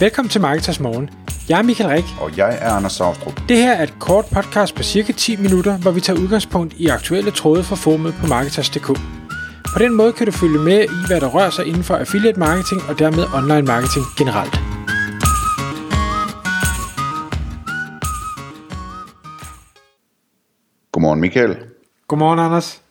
Velkommen 0.00 0.30
til 0.30 0.40
Marketers 0.40 0.80
Morgen. 0.80 1.10
Jeg 1.48 1.58
er 1.58 1.62
Michael 1.62 1.90
Rik. 1.90 2.04
Og 2.20 2.36
jeg 2.36 2.58
er 2.60 2.70
Anders 2.70 2.92
Saustrup. 2.92 3.40
Det 3.48 3.56
her 3.56 3.72
er 3.72 3.82
et 3.82 3.94
kort 4.00 4.24
podcast 4.34 4.74
på 4.74 4.82
cirka 4.82 5.12
10 5.12 5.36
minutter, 5.36 5.78
hvor 5.78 5.90
vi 5.90 6.00
tager 6.00 6.20
udgangspunkt 6.20 6.74
i 6.74 6.86
aktuelle 6.86 7.30
tråde 7.30 7.64
fra 7.64 7.76
formet 7.76 8.14
på 8.20 8.26
Marketers.dk. 8.26 8.86
På 9.74 9.78
den 9.78 9.94
måde 9.94 10.12
kan 10.12 10.26
du 10.26 10.32
følge 10.32 10.58
med 10.58 10.84
i, 10.84 11.06
hvad 11.06 11.20
der 11.20 11.28
rører 11.28 11.50
sig 11.50 11.66
inden 11.66 11.84
for 11.84 11.96
affiliate 11.96 12.38
marketing 12.38 12.80
og 12.88 12.98
dermed 12.98 13.24
online 13.34 13.66
marketing 13.66 14.04
generelt. 14.18 14.54
Godmorgen 20.92 21.20
Michael. 21.20 21.56
Godmorgen, 22.08 22.38
Anders. 22.38 22.82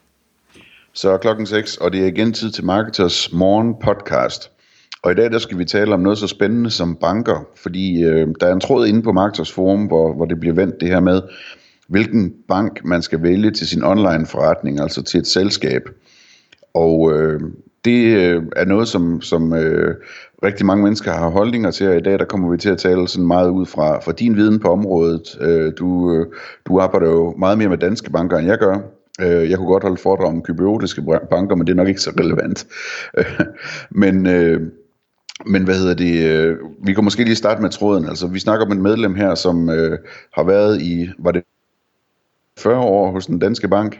Så 0.94 1.10
er 1.10 1.18
klokken 1.18 1.46
6, 1.46 1.78
og 1.78 1.92
det 1.94 2.02
er 2.02 2.06
igen 2.06 2.34
tid 2.34 2.52
til 2.52 2.66
Marketers 2.66 3.32
Morgen 3.32 3.76
podcast. 3.84 4.55
Og 5.06 5.12
i 5.12 5.16
dag 5.16 5.32
der 5.32 5.40
skal 5.40 5.58
vi 5.58 5.66
tale 5.66 5.94
om 5.94 6.00
noget 6.00 6.18
så 6.18 6.28
spændende 6.28 6.70
som 6.70 6.96
banker, 6.96 7.48
fordi 7.56 8.04
øh, 8.04 8.28
der 8.40 8.48
er 8.48 8.54
en 8.54 8.60
tråd 8.60 8.88
inde 8.88 9.02
på 9.02 9.12
Marketers 9.12 9.52
Forum, 9.52 9.86
hvor, 9.86 10.14
hvor 10.14 10.26
det 10.26 10.40
bliver 10.40 10.56
vendt 10.56 10.80
det 10.80 10.88
her 10.88 11.00
med, 11.00 11.22
hvilken 11.88 12.34
bank 12.48 12.86
man 12.86 13.02
skal 13.02 13.24
vælge 13.24 13.52
til 13.52 13.68
sin 13.68 13.84
online 13.84 14.26
forretning, 14.26 14.80
altså 14.80 15.04
til 15.04 15.20
et 15.20 15.28
selskab. 15.28 15.82
Og 16.74 17.14
øh, 17.14 17.42
det 17.86 18.18
øh, 18.18 18.44
er 18.56 18.66
noget, 18.66 18.88
som, 18.88 19.22
som 19.22 19.54
øh, 19.54 19.96
rigtig 20.44 20.66
mange 20.66 20.84
mennesker 20.84 21.12
har 21.12 21.30
holdninger 21.30 21.72
til, 21.72 21.88
og 21.88 21.98
i 21.98 22.02
dag 22.02 22.20
der 22.20 22.26
kommer 22.26 22.52
vi 22.52 22.58
til 22.58 22.70
at 22.70 22.78
tale 22.78 23.08
sådan 23.08 23.28
meget 23.28 23.50
ud 23.50 23.66
fra, 23.66 24.00
fra 24.00 24.12
din 24.12 24.36
viden 24.36 24.60
på 24.60 24.68
området. 24.68 25.38
Øh, 25.42 25.74
du, 25.78 26.14
øh, 26.14 26.26
du 26.68 26.80
arbejder 26.80 27.08
jo 27.08 27.36
meget 27.38 27.58
mere 27.58 27.70
med 27.70 27.78
danske 27.78 28.12
banker, 28.12 28.38
end 28.38 28.48
jeg 28.48 28.58
gør. 28.58 28.78
Øh, 29.22 29.50
jeg 29.50 29.58
kunne 29.58 29.68
godt 29.68 29.84
holde 29.84 29.98
foredrag 29.98 30.28
om 30.28 30.42
kybiotiske 30.42 31.02
banker, 31.30 31.56
men 31.56 31.68
det 31.68 31.74
er 31.74 31.78
nok 31.78 31.88
ikke 31.88 32.02
så 32.02 32.12
relevant. 32.20 32.68
men... 34.02 34.28
Øh, 34.28 34.62
men 35.46 35.64
hvad 35.64 35.76
hedder 35.76 35.94
det, 35.94 36.24
øh, 36.24 36.58
vi 36.84 36.94
kan 36.94 37.04
måske 37.04 37.24
lige 37.24 37.36
starte 37.36 37.62
med 37.62 37.70
tråden. 37.70 38.06
Altså, 38.06 38.28
vi 38.28 38.40
snakker 38.40 38.66
om 38.66 38.72
et 38.72 38.78
medlem 38.78 39.16
her, 39.16 39.36
som 39.36 39.70
øh, 39.70 40.00
har 40.34 40.44
været 40.44 40.82
i, 40.82 41.10
var 41.20 41.32
det 41.32 41.44
40 42.60 42.80
år 42.80 43.12
hos 43.12 43.26
den 43.26 43.40
danske 43.40 43.68
bank, 43.68 44.00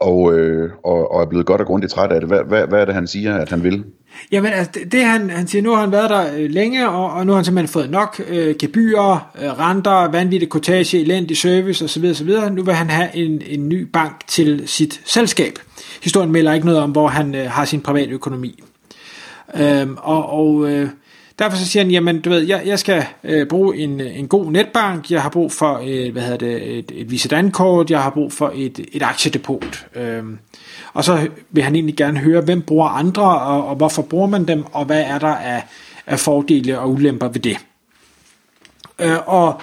og, 0.00 0.38
øh, 0.38 0.70
og, 0.84 1.12
og 1.12 1.22
er 1.22 1.26
blevet 1.26 1.46
godt 1.46 1.60
og 1.60 1.66
grundigt 1.66 1.92
træt 1.92 2.12
af 2.12 2.20
det. 2.20 2.28
Hvad, 2.28 2.44
hvad, 2.44 2.66
hvad 2.66 2.80
er 2.80 2.84
det, 2.84 2.94
han 2.94 3.06
siger, 3.06 3.36
at 3.36 3.48
han 3.50 3.62
vil? 3.62 3.84
Jamen, 4.32 4.52
altså, 4.52 4.70
det, 4.74 4.92
det 4.92 5.04
han, 5.04 5.30
han 5.30 5.46
siger, 5.46 5.62
nu 5.62 5.70
har 5.70 5.80
han 5.80 5.92
været 5.92 6.10
der 6.10 6.34
øh, 6.36 6.50
længe, 6.50 6.88
og, 6.88 7.12
og 7.12 7.26
nu 7.26 7.32
har 7.32 7.36
han 7.36 7.44
simpelthen 7.44 7.72
fået 7.72 7.90
nok 7.90 8.20
øh, 8.28 8.54
gebyrer, 8.58 9.32
øh, 9.42 9.58
renter, 9.58 10.08
vanvittig 10.08 10.48
kortage, 10.48 11.00
elendig 11.00 11.36
service 11.36 11.84
osv. 11.84 12.04
osv. 12.04 12.30
Nu 12.52 12.62
vil 12.62 12.74
han 12.74 12.90
have 12.90 13.16
en, 13.16 13.42
en 13.46 13.68
ny 13.68 13.80
bank 13.80 14.26
til 14.26 14.68
sit 14.68 15.00
selskab. 15.04 15.58
Historien 16.02 16.32
melder 16.32 16.52
ikke 16.52 16.66
noget 16.66 16.80
om, 16.80 16.90
hvor 16.90 17.08
han 17.08 17.34
øh, 17.34 17.50
har 17.50 17.64
sin 17.64 17.80
private 17.80 18.10
økonomi. 18.10 18.62
Øhm, 19.56 19.96
og 20.02 20.30
og 20.30 20.70
øh, 20.70 20.88
derfor 21.38 21.56
så 21.56 21.66
siger 21.66 21.82
han, 21.82 21.90
jamen 21.90 22.20
du 22.20 22.30
ved, 22.30 22.40
jeg, 22.40 22.62
jeg 22.66 22.78
skal 22.78 23.04
øh, 23.24 23.46
bruge 23.46 23.76
en, 23.76 24.00
en 24.00 24.28
god 24.28 24.52
netbank, 24.52 25.10
jeg 25.10 25.22
har 25.22 25.28
brug 25.28 25.52
for 25.52 25.82
øh, 25.86 26.12
hvad 26.12 26.22
hedder 26.22 26.36
det, 26.36 26.78
et, 26.78 26.92
et 26.94 27.10
Visa 27.10 27.42
jeg 27.88 28.02
har 28.02 28.10
brug 28.10 28.32
for 28.32 28.52
et, 28.54 28.80
et 28.92 29.02
aktiedepot. 29.02 29.86
Øhm, 29.94 30.38
og 30.92 31.04
så 31.04 31.28
vil 31.50 31.64
han 31.64 31.74
egentlig 31.74 31.96
gerne 31.96 32.18
høre, 32.18 32.40
hvem 32.40 32.62
bruger 32.62 32.88
andre, 32.88 33.40
og, 33.40 33.66
og 33.66 33.76
hvorfor 33.76 34.02
bruger 34.02 34.26
man 34.26 34.48
dem, 34.48 34.64
og 34.72 34.84
hvad 34.84 35.02
er 35.06 35.18
der 35.18 35.34
af, 35.34 35.62
af 36.06 36.20
fordele 36.20 36.80
og 36.80 36.90
ulemper 36.90 37.28
ved 37.28 37.40
det. 37.40 37.56
Øh, 38.98 39.18
og 39.26 39.60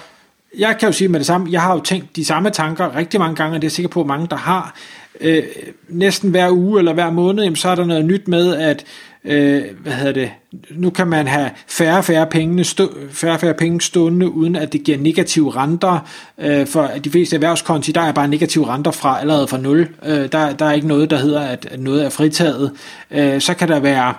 jeg 0.58 0.76
kan 0.80 0.88
jo 0.88 0.92
sige 0.92 1.08
med 1.08 1.20
det 1.20 1.26
samme, 1.26 1.48
jeg 1.50 1.62
har 1.62 1.74
jo 1.74 1.80
tænkt 1.80 2.16
de 2.16 2.24
samme 2.24 2.50
tanker 2.50 2.96
rigtig 2.96 3.20
mange 3.20 3.36
gange, 3.36 3.56
og 3.56 3.62
det 3.62 3.66
er 3.66 3.70
sikker 3.70 3.88
på, 3.88 4.00
at 4.00 4.06
mange 4.06 4.26
der 4.26 4.36
har. 4.36 4.74
Øh, 5.20 5.42
næsten 5.88 6.30
hver 6.30 6.50
uge 6.50 6.78
eller 6.78 6.92
hver 6.92 7.10
måned, 7.10 7.42
jamen, 7.44 7.56
så 7.56 7.68
er 7.68 7.74
der 7.74 7.84
noget 7.84 8.04
nyt 8.04 8.28
med, 8.28 8.56
at 8.56 8.84
øh, 9.24 9.62
hvad 9.82 9.92
hedder 9.92 10.12
det, 10.12 10.30
nu 10.70 10.90
kan 10.90 11.06
man 11.06 11.26
have 11.26 11.50
færre 11.68 12.02
færre 12.02 12.26
penge, 12.26 12.64
stå, 12.64 12.92
færre 13.10 13.38
færre 13.38 13.54
penge 13.54 13.80
stående, 13.80 14.30
uden 14.30 14.56
at 14.56 14.72
det 14.72 14.82
giver 14.84 14.98
negative 14.98 15.56
renter. 15.56 16.08
Øh, 16.38 16.66
for 16.66 16.90
de 17.04 17.10
fleste 17.10 17.36
erhvervskonti, 17.36 17.92
der 17.92 18.00
er 18.00 18.12
bare 18.12 18.28
negative 18.28 18.68
renter 18.68 18.90
fra 18.90 19.20
allerede 19.20 19.48
fra 19.48 19.58
0. 19.58 19.88
Øh, 20.04 20.32
der, 20.32 20.52
der 20.52 20.64
er 20.64 20.72
ikke 20.72 20.88
noget, 20.88 21.10
der 21.10 21.16
hedder, 21.16 21.40
at, 21.40 21.68
at 21.70 21.80
noget 21.80 22.04
er 22.04 22.08
fritaget. 22.08 22.72
Øh, 23.10 23.40
så 23.40 23.54
kan 23.54 23.68
der 23.68 23.80
være 23.80 24.14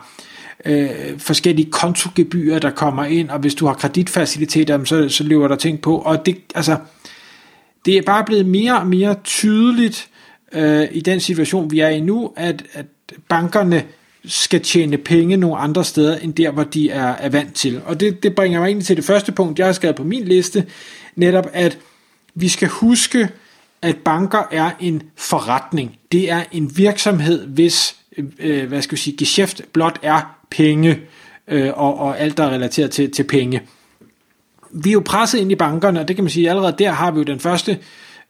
øh, 0.65 0.89
forskellige 1.17 1.71
kontogebyrer, 1.71 2.59
der 2.59 2.69
kommer 2.69 3.03
ind, 3.03 3.29
og 3.29 3.39
hvis 3.39 3.55
du 3.55 3.65
har 3.65 3.73
kreditfaciliteter, 3.73 4.83
så, 4.83 5.09
så 5.09 5.23
løber 5.23 5.47
der 5.47 5.55
ting 5.55 5.81
på. 5.81 5.97
Og 5.97 6.25
det, 6.25 6.37
altså, 6.55 6.77
det 7.85 7.97
er 7.97 8.01
bare 8.01 8.23
blevet 8.25 8.45
mere 8.45 8.79
og 8.79 8.87
mere 8.87 9.15
tydeligt 9.23 10.09
øh, 10.51 10.87
i 10.91 11.01
den 11.01 11.19
situation, 11.19 11.71
vi 11.71 11.79
er 11.79 11.89
i 11.89 12.01
nu, 12.01 12.31
at, 12.35 12.63
at 12.73 12.85
bankerne 13.29 13.83
skal 14.25 14.61
tjene 14.61 14.97
penge 14.97 15.37
nogle 15.37 15.57
andre 15.57 15.83
steder, 15.83 16.17
end 16.17 16.33
der, 16.33 16.51
hvor 16.51 16.63
de 16.63 16.89
er, 16.89 17.07
er 17.07 17.29
vant 17.29 17.55
til. 17.55 17.81
Og 17.85 17.99
det, 17.99 18.23
det 18.23 18.35
bringer 18.35 18.59
mig 18.59 18.69
ind 18.69 18.81
til 18.81 18.97
det 18.97 19.05
første 19.05 19.31
punkt, 19.31 19.59
jeg 19.59 19.65
har 19.65 19.73
skrevet 19.73 19.95
på 19.95 20.03
min 20.03 20.23
liste, 20.23 20.65
netop 21.15 21.49
at 21.53 21.77
vi 22.35 22.49
skal 22.49 22.67
huske, 22.67 23.29
at 23.81 23.97
banker 23.97 24.43
er 24.51 24.71
en 24.79 25.03
forretning. 25.17 25.97
Det 26.11 26.31
er 26.31 26.43
en 26.51 26.77
virksomhed, 26.77 27.47
hvis 27.47 27.95
øh, 28.17 28.25
øh, 28.39 28.67
hvad 28.67 28.81
skal 28.81 28.95
vi 28.95 29.01
sige, 29.01 29.17
geschæft 29.17 29.61
blot 29.73 29.99
er 30.01 30.37
penge 30.49 30.99
øh, 31.47 31.71
og, 31.75 31.99
og 31.99 32.19
alt, 32.19 32.37
der 32.37 32.43
er 32.43 32.49
relateret 32.49 32.91
til, 32.91 33.11
til 33.11 33.23
penge. 33.23 33.61
Vi 34.71 34.89
er 34.89 34.93
jo 34.93 35.01
presset 35.05 35.39
ind 35.39 35.51
i 35.51 35.55
bankerne, 35.55 35.99
og 35.99 36.07
det 36.07 36.15
kan 36.15 36.23
man 36.23 36.31
sige, 36.31 36.49
allerede 36.49 36.75
der 36.79 36.91
har 36.91 37.11
vi 37.11 37.17
jo 37.17 37.23
den 37.23 37.39
første 37.39 37.79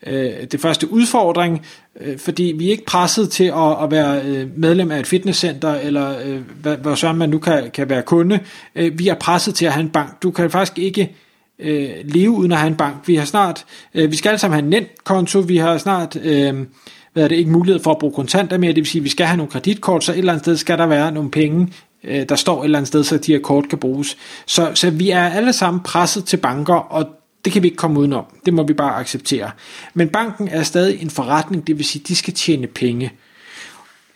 øh, 0.07 0.31
det 0.51 0.61
første 0.61 0.91
udfordring, 0.91 1.61
øh, 2.01 2.17
fordi 2.17 2.53
vi 2.57 2.67
er 2.67 2.71
ikke 2.71 2.85
presset 2.85 3.29
til 3.29 3.43
at, 3.43 3.83
at 3.83 3.91
være 3.91 4.21
øh, 4.25 4.47
medlem 4.57 4.91
af 4.91 4.99
et 4.99 5.07
fitnesscenter, 5.07 5.73
eller 5.73 6.19
øh, 6.25 6.41
hvad, 6.61 6.77
hvor 6.77 6.95
så 6.95 7.13
man 7.13 7.29
nu 7.29 7.37
kan, 7.37 7.71
kan 7.73 7.89
være 7.89 8.01
kunde. 8.01 8.39
Øh, 8.75 8.99
vi 8.99 9.07
er 9.07 9.15
presset 9.15 9.55
til 9.55 9.65
at 9.65 9.73
have 9.73 9.83
en 9.83 9.89
bank. 9.89 10.23
Du 10.23 10.31
kan 10.31 10.49
faktisk 10.51 10.79
ikke 10.79 11.15
øh, 11.59 11.89
leve 12.03 12.31
uden 12.31 12.51
at 12.51 12.57
have 12.57 12.67
en 12.69 12.77
bank. 12.77 12.95
Vi 13.05 13.15
har 13.15 13.25
snart, 13.25 13.65
øh, 13.93 14.11
vi 14.11 14.15
skal 14.15 14.29
alle 14.29 14.39
sammen 14.39 14.55
have 14.55 14.63
en 14.63 14.69
netkonto, 14.69 15.39
vi 15.39 15.57
har 15.57 15.77
snart... 15.77 16.15
Øh, 16.23 16.65
hvad 17.13 17.23
er 17.23 17.27
det, 17.27 17.35
ikke 17.35 17.51
mulighed 17.51 17.83
for 17.83 17.91
at 17.91 17.97
bruge 17.97 18.13
kontanter 18.13 18.57
mere, 18.57 18.69
det 18.69 18.77
vil 18.77 18.85
sige, 18.85 18.99
at 18.99 19.03
vi 19.03 19.09
skal 19.09 19.25
have 19.25 19.37
nogle 19.37 19.51
kreditkort, 19.51 20.03
så 20.03 20.11
et 20.11 20.17
eller 20.17 20.33
andet 20.33 20.45
sted 20.45 20.57
skal 20.57 20.77
der 20.77 20.85
være 20.85 21.11
nogle 21.11 21.31
penge, 21.31 21.67
øh, 22.03 22.29
der 22.29 22.35
står 22.35 22.59
et 22.59 22.65
eller 22.65 22.77
andet 22.77 22.87
sted, 22.87 23.03
så 23.03 23.17
de 23.17 23.31
her 23.31 23.39
kort 23.39 23.69
kan 23.69 23.77
bruges. 23.77 24.17
Så, 24.45 24.71
så 24.73 24.89
vi 24.89 25.09
er 25.09 25.23
alle 25.23 25.53
sammen 25.53 25.83
presset 25.83 26.25
til 26.25 26.37
banker, 26.37 26.73
og 26.73 27.07
det 27.45 27.53
kan 27.53 27.63
vi 27.63 27.67
ikke 27.67 27.77
komme 27.77 27.99
udenom. 27.99 28.25
Det 28.45 28.53
må 28.53 28.63
vi 28.63 28.73
bare 28.73 28.95
acceptere. 28.95 29.51
Men 29.93 30.09
banken 30.09 30.47
er 30.47 30.63
stadig 30.63 31.01
en 31.01 31.09
forretning, 31.09 31.67
det 31.67 31.77
vil 31.77 31.85
sige, 31.85 32.03
de 32.07 32.15
skal 32.15 32.33
tjene 32.33 32.67
penge. 32.67 33.11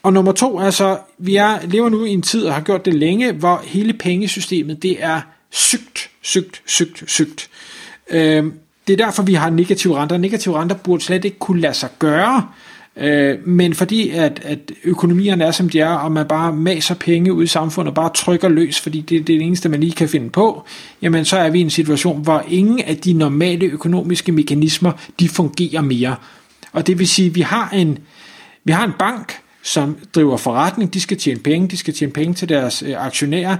Og 0.04 0.14
nummer 0.14 0.32
to 0.32 0.58
er 0.58 0.70
så, 0.70 1.00
vi 1.18 1.36
er, 1.36 1.68
lever 1.68 1.90
nu 1.90 2.06
i 2.06 2.10
en 2.10 2.22
tid 2.22 2.46
og 2.46 2.54
har 2.54 2.62
gjort 2.62 2.86
det 2.86 2.94
længe, 2.94 3.32
hvor 3.32 3.62
hele 3.64 3.94
pengesystemet, 3.94 4.84
det 4.84 5.04
er 5.04 5.22
sygt, 5.50 6.10
sygt, 6.22 6.62
sygt, 6.66 7.04
sygt. 7.08 7.50
Øh, 8.10 8.46
det 8.88 8.94
er 8.94 9.06
derfor, 9.06 9.24
vi 9.24 9.34
har 9.34 9.50
negative 9.50 9.98
renter. 9.98 10.18
Negative 10.18 10.60
renter 10.60 10.76
burde 10.76 11.04
slet 11.04 11.26
ikke 11.26 11.40
kunne 11.40 11.62
lade 11.62 11.74
sig 11.74 11.90
gøre, 12.00 12.48
Øh, 13.00 13.48
men 13.48 13.74
fordi 13.74 14.10
at, 14.10 14.40
at 14.44 14.60
økonomierne 14.84 15.44
er 15.44 15.52
som 15.52 15.70
de 15.70 15.80
er, 15.80 15.90
og 15.90 16.12
man 16.12 16.28
bare 16.28 16.54
maser 16.54 16.96
penge 16.96 17.34
ud 17.34 17.44
i 17.44 17.48
samfundet 17.48 17.90
og 17.90 17.96
bare 17.96 18.12
trykker 18.16 18.50
løs, 18.50 18.80
fordi 18.80 19.02
det, 19.02 19.10
det 19.10 19.34
er 19.34 19.38
det 19.38 19.46
eneste, 19.46 19.70
man 19.70 19.80
lige 19.80 19.92
kan 19.92 20.10
finde 20.10 20.30
på, 20.30 20.64
jamen 21.02 21.26
så 21.26 21.38
er 21.38 21.50
vi 21.50 21.60
i 21.60 21.62
en 21.62 21.70
situation, 21.70 22.22
hvor 22.22 22.44
ingen 22.48 22.80
af 22.80 22.98
de 22.98 23.14
normale 23.14 23.66
økonomiske 23.66 24.32
mekanismer, 24.32 24.92
de 25.20 25.30
fungerer 25.30 25.82
mere. 25.82 26.16
Og 26.72 26.88
det 26.88 27.00
vil 27.00 27.08
sige, 27.08 27.30
at 27.30 27.36
vi 27.36 27.42
har 27.42 27.70
en, 27.70 27.98
vi 28.64 28.72
har 28.72 28.86
en 28.86 28.94
bank, 29.00 29.34
som 29.64 29.98
driver 30.16 30.38
forretning, 30.38 30.94
de 30.94 31.02
skal 31.02 31.18
tjene 31.18 31.40
penge, 31.40 31.68
de 31.68 31.78
skal 31.78 31.94
tjene 31.94 32.12
penge 32.12 32.34
til 32.34 32.50
deres 32.50 32.84
øh, 32.84 33.06
aktionærer. 33.06 33.58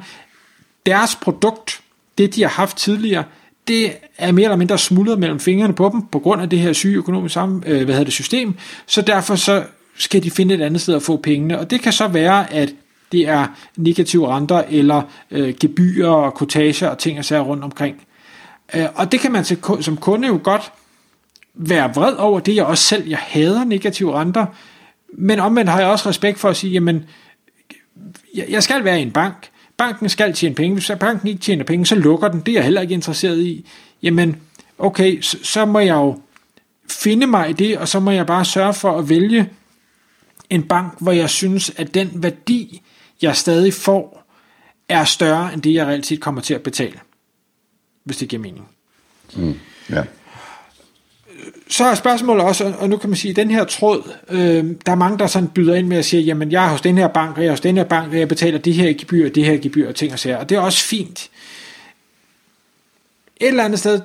Deres 0.86 1.16
produkt, 1.16 1.82
det 2.18 2.36
de 2.36 2.42
har 2.42 2.50
haft 2.50 2.78
tidligere, 2.78 3.24
det 3.68 3.94
er 4.18 4.32
mere 4.32 4.44
eller 4.44 4.56
mindre 4.56 4.78
smuldret 4.78 5.20
mellem 5.20 5.40
fingrene 5.40 5.74
på 5.74 5.90
dem, 5.94 6.02
på 6.02 6.20
grund 6.20 6.42
af 6.42 6.50
det 6.50 6.60
her 6.60 6.74
syge 6.74 6.98
økonomiske 6.98 7.34
sammen, 7.34 7.64
øh, 7.66 7.76
hvad 7.76 7.86
hedder 7.86 8.04
det, 8.04 8.14
system, 8.14 8.54
så 8.86 9.02
derfor 9.02 9.36
så 9.36 9.64
skal 9.98 10.24
de 10.24 10.32
finde 10.32 10.56
et 10.56 10.62
andet 10.62 10.82
sted 10.82 10.96
at 10.96 11.02
få 11.02 11.18
pengene, 11.18 11.60
og 11.60 11.70
det 11.70 11.82
kan 11.82 11.94
så 11.94 12.08
være, 12.08 12.54
at 12.54 12.74
det 13.12 13.28
er 13.28 13.48
negative 13.76 14.36
renter, 14.36 14.64
eller 14.70 15.02
øh, 15.32 15.54
gebyrer 15.60 16.10
og 16.10 16.34
kortager 16.34 16.90
og 16.90 16.98
ting 16.98 17.20
og 17.20 17.26
sager 17.26 17.42
rundt 17.42 17.64
omkring. 17.64 17.96
Øh, 18.76 18.86
og 18.96 19.12
det 19.12 19.20
kan 19.20 19.32
man 19.32 19.46
som 19.82 19.98
kunde 19.98 20.28
jo 20.28 20.40
godt 20.44 20.72
være 21.54 21.92
vred 21.96 22.14
over, 22.14 22.40
det 22.40 22.52
er 22.52 22.56
jeg 22.56 22.66
også 22.66 22.84
selv, 22.84 23.08
jeg 23.08 23.18
hader 23.18 23.64
negative 23.64 24.20
renter, 24.20 24.46
men 25.14 25.40
omvendt 25.40 25.72
har 25.72 25.80
jeg 25.80 25.90
også 25.90 26.10
respekt 26.10 26.40
for 26.40 26.50
at 26.50 26.58
sige, 26.58 26.74
jamen, 26.74 27.06
jeg 28.50 28.64
skal 28.64 28.84
være 28.84 29.00
i 29.00 29.02
en 29.02 29.12
bank, 29.12 29.50
banken 29.78 30.10
skal 30.10 30.34
tjene 30.34 30.56
penge. 30.56 30.74
Hvis 30.74 30.92
banken 31.00 31.28
ikke 31.28 31.42
tjener 31.42 31.64
penge, 31.64 31.86
så 31.86 31.96
lukker 31.96 32.28
den. 32.28 32.40
Det 32.40 32.52
er 32.52 32.56
jeg 32.56 32.64
heller 32.64 32.82
ikke 32.82 32.94
interesseret 32.94 33.40
i. 33.40 33.66
Jamen, 34.04 34.42
okay, 34.78 35.22
så, 35.22 35.38
så 35.44 35.66
må 35.66 35.80
jeg 35.80 35.96
jo 35.96 36.22
finde 36.90 37.28
mig 37.28 37.50
i 37.50 37.54
det, 37.54 37.78
og 37.78 37.88
så 37.88 38.00
må 38.00 38.12
jeg 38.12 38.26
bare 38.26 38.46
sørge 38.46 38.74
for 38.74 38.98
at 39.00 39.10
vælge 39.10 39.50
en 40.50 40.64
bank, 40.64 40.94
hvor 41.00 41.12
jeg 41.12 41.30
synes, 41.30 41.72
at 41.78 41.94
den 41.94 42.12
værdi, 42.14 42.82
jeg 43.22 43.36
stadig 43.36 43.74
får, 43.74 44.34
er 44.90 45.04
større 45.04 45.54
end 45.54 45.62
det, 45.62 45.74
jeg 45.74 45.88
reelt 45.88 46.06
set 46.06 46.22
kommer 46.22 46.42
til 46.42 46.54
at 46.54 46.62
betale. 46.62 47.00
Hvis 48.04 48.18
det 48.18 48.30
giver 48.30 48.42
mening. 48.42 48.68
Mm, 49.36 49.60
ja 49.90 50.04
så 51.70 51.86
er 51.86 51.96
spørgsmålet 51.96 52.46
også, 52.46 52.74
og 52.80 52.90
nu 52.90 52.98
kan 52.98 53.10
man 53.10 53.18
sige, 53.18 53.30
at 53.30 53.36
den 53.36 53.52
her 53.52 53.64
tråd, 53.64 54.12
øh, 54.30 54.66
der 54.86 54.92
er 54.92 54.96
mange, 54.96 55.18
der 55.18 55.28
sådan 55.28 55.48
byder 55.48 55.76
ind 55.76 55.88
med 55.88 55.98
at 55.98 56.06
sige, 56.06 56.24
jamen 56.24 56.52
jeg 56.52 56.66
er 56.66 56.70
hos 56.70 56.82
den 56.82 56.98
her 56.98 57.08
bank, 57.08 57.38
og 57.38 57.44
jeg 57.44 57.48
er 57.48 57.52
hos 57.52 57.62
den 57.62 57.78
her 57.78 57.84
bank, 57.84 58.12
og 58.12 58.20
jeg 58.20 58.28
betaler 58.28 58.60
de 58.60 58.72
her 58.72 58.94
gebyr, 58.98 59.30
det 59.30 59.46
her 59.46 59.58
gebyr, 59.58 59.88
og 59.90 59.96
ting 59.96 60.14
og 60.14 60.20
sager, 60.20 60.38
og 60.38 60.50
det 60.50 60.56
er 60.56 60.60
også 60.60 60.84
fint. 60.84 61.30
Et 63.38 63.48
eller 63.48 63.64
andet 63.64 63.80
sted 63.80 64.02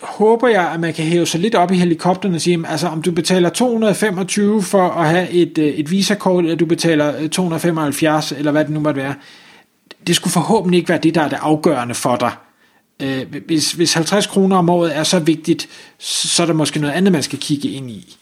håber 0.00 0.48
jeg, 0.48 0.70
at 0.72 0.80
man 0.80 0.94
kan 0.94 1.04
hæve 1.04 1.26
sig 1.26 1.40
lidt 1.40 1.54
op 1.54 1.72
i 1.72 1.76
helikopteren 1.76 2.34
og 2.34 2.40
sige, 2.40 2.64
altså 2.68 2.88
om 2.88 3.02
du 3.02 3.12
betaler 3.12 3.48
225 3.48 4.62
for 4.62 4.88
at 4.88 5.08
have 5.08 5.30
et, 5.30 5.58
øh, 5.58 5.66
et 5.66 5.90
visakort, 5.90 6.44
eller 6.44 6.56
du 6.56 6.66
betaler 6.66 7.18
øh, 7.20 7.28
275, 7.28 8.32
eller 8.32 8.52
hvad 8.52 8.64
det 8.64 8.72
nu 8.72 8.80
måtte 8.80 9.00
være, 9.00 9.14
det 10.06 10.16
skulle 10.16 10.32
forhåbentlig 10.32 10.78
ikke 10.78 10.88
være 10.88 10.98
det, 10.98 11.14
der 11.14 11.22
er 11.22 11.28
det 11.28 11.38
afgørende 11.40 11.94
for 11.94 12.16
dig. 12.16 12.32
Øh, 13.02 13.34
hvis, 13.46 13.72
hvis 13.72 13.92
50 13.92 14.26
kroner 14.26 14.56
om 14.56 14.70
året 14.70 14.96
er 14.96 15.02
så 15.02 15.18
vigtigt, 15.18 15.68
så 15.98 16.42
er 16.42 16.46
der 16.46 16.54
måske 16.54 16.80
noget 16.80 16.94
andet, 16.94 17.12
man 17.12 17.22
skal 17.22 17.38
kigge 17.38 17.68
ind 17.68 17.90
i. 17.90 18.16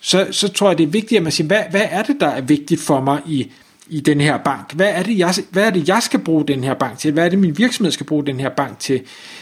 Så, 0.00 0.26
så 0.30 0.48
tror 0.48 0.68
jeg, 0.68 0.78
det 0.78 0.84
er 0.84 0.88
vigtigt, 0.88 1.16
at 1.16 1.22
man 1.22 1.32
siger, 1.32 1.46
hvad, 1.46 1.62
hvad 1.70 1.86
er 1.90 2.02
det, 2.02 2.16
der 2.20 2.26
er 2.26 2.40
vigtigt 2.40 2.80
for 2.80 3.00
mig 3.00 3.20
i, 3.26 3.50
i 3.88 4.00
den 4.00 4.20
her 4.20 4.38
bank? 4.38 4.72
Hvad 4.74 4.88
er, 4.88 5.02
det, 5.02 5.18
jeg, 5.18 5.34
hvad 5.50 5.64
er 5.64 5.70
det, 5.70 5.88
jeg 5.88 6.02
skal 6.02 6.20
bruge 6.20 6.44
den 6.46 6.64
her 6.64 6.74
bank 6.74 6.98
til? 6.98 7.12
Hvad 7.12 7.24
er 7.24 7.28
det, 7.28 7.38
min 7.38 7.58
virksomhed 7.58 7.92
skal 7.92 8.06
bruge 8.06 8.26
den 8.26 8.40
her 8.40 8.48
bank 8.48 8.78
til? 8.78 9.00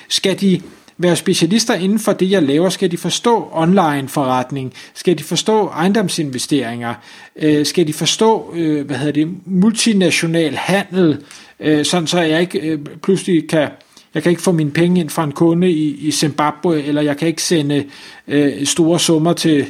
Skal 0.09 0.41
de 0.41 0.61
være 0.99 1.17
specialister 1.17 1.75
inden 1.75 1.99
for 1.99 2.13
det, 2.13 2.31
jeg 2.31 2.43
laver? 2.43 2.69
Skal 2.69 2.91
de 2.91 2.97
forstå 2.97 3.49
online 3.53 4.09
forretning? 4.09 4.73
Skal 4.95 5.19
de 5.19 5.25
forstå 5.25 5.67
ejendomsinvesteringer? 5.67 6.95
Øh, 7.37 7.67
skal 7.67 7.87
de 7.87 7.93
forstå 7.93 8.53
øh, 8.55 8.87
hvad 8.87 8.97
hedder 8.97 9.13
det, 9.13 9.35
multinational 9.45 10.55
handel? 10.55 11.25
Øh, 11.61 11.85
sådan 11.85 12.07
så 12.07 12.21
jeg 12.21 12.41
ikke 12.41 12.59
øh, 12.59 12.79
pludselig 13.03 13.49
kan 13.49 13.69
jeg 14.15 14.23
kan 14.23 14.31
ikke 14.31 14.43
få 14.43 14.53
mine 14.53 14.71
penge 14.71 15.01
ind 15.01 15.11
fra 15.11 15.25
en 15.25 15.33
kunde 15.33 15.71
i, 15.71 16.07
i 16.07 16.11
Zimbabwe, 16.11 16.83
eller 16.83 17.03
jeg 17.03 17.17
kan 17.17 17.29
ikke 17.29 17.43
sende 17.43 17.85
øh, 18.29 18.67
store 18.67 19.01
summer 19.01 19.33
til 19.33 19.67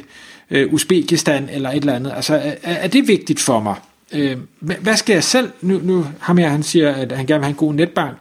øh, 0.51 0.73
Uzbekistan, 0.73 1.49
eller 1.51 1.69
et 1.69 1.75
eller 1.75 1.93
andet. 1.93 2.13
Altså, 2.15 2.35
er, 2.35 2.55
er 2.63 2.87
det 2.87 3.07
vigtigt 3.07 3.39
for 3.39 3.59
mig? 3.59 3.75
Øh, 4.13 4.37
hvad 4.59 4.95
skal 4.95 5.13
jeg 5.13 5.23
selv? 5.23 5.51
Nu, 5.61 5.79
nu 5.83 6.05
ham 6.19 6.37
her, 6.37 6.49
han 6.49 6.63
siger, 6.63 6.91
at 6.93 7.11
han 7.11 7.25
gerne 7.25 7.39
vil 7.39 7.45
have 7.45 7.49
en 7.49 7.55
god 7.55 7.73
netbank. 7.73 8.17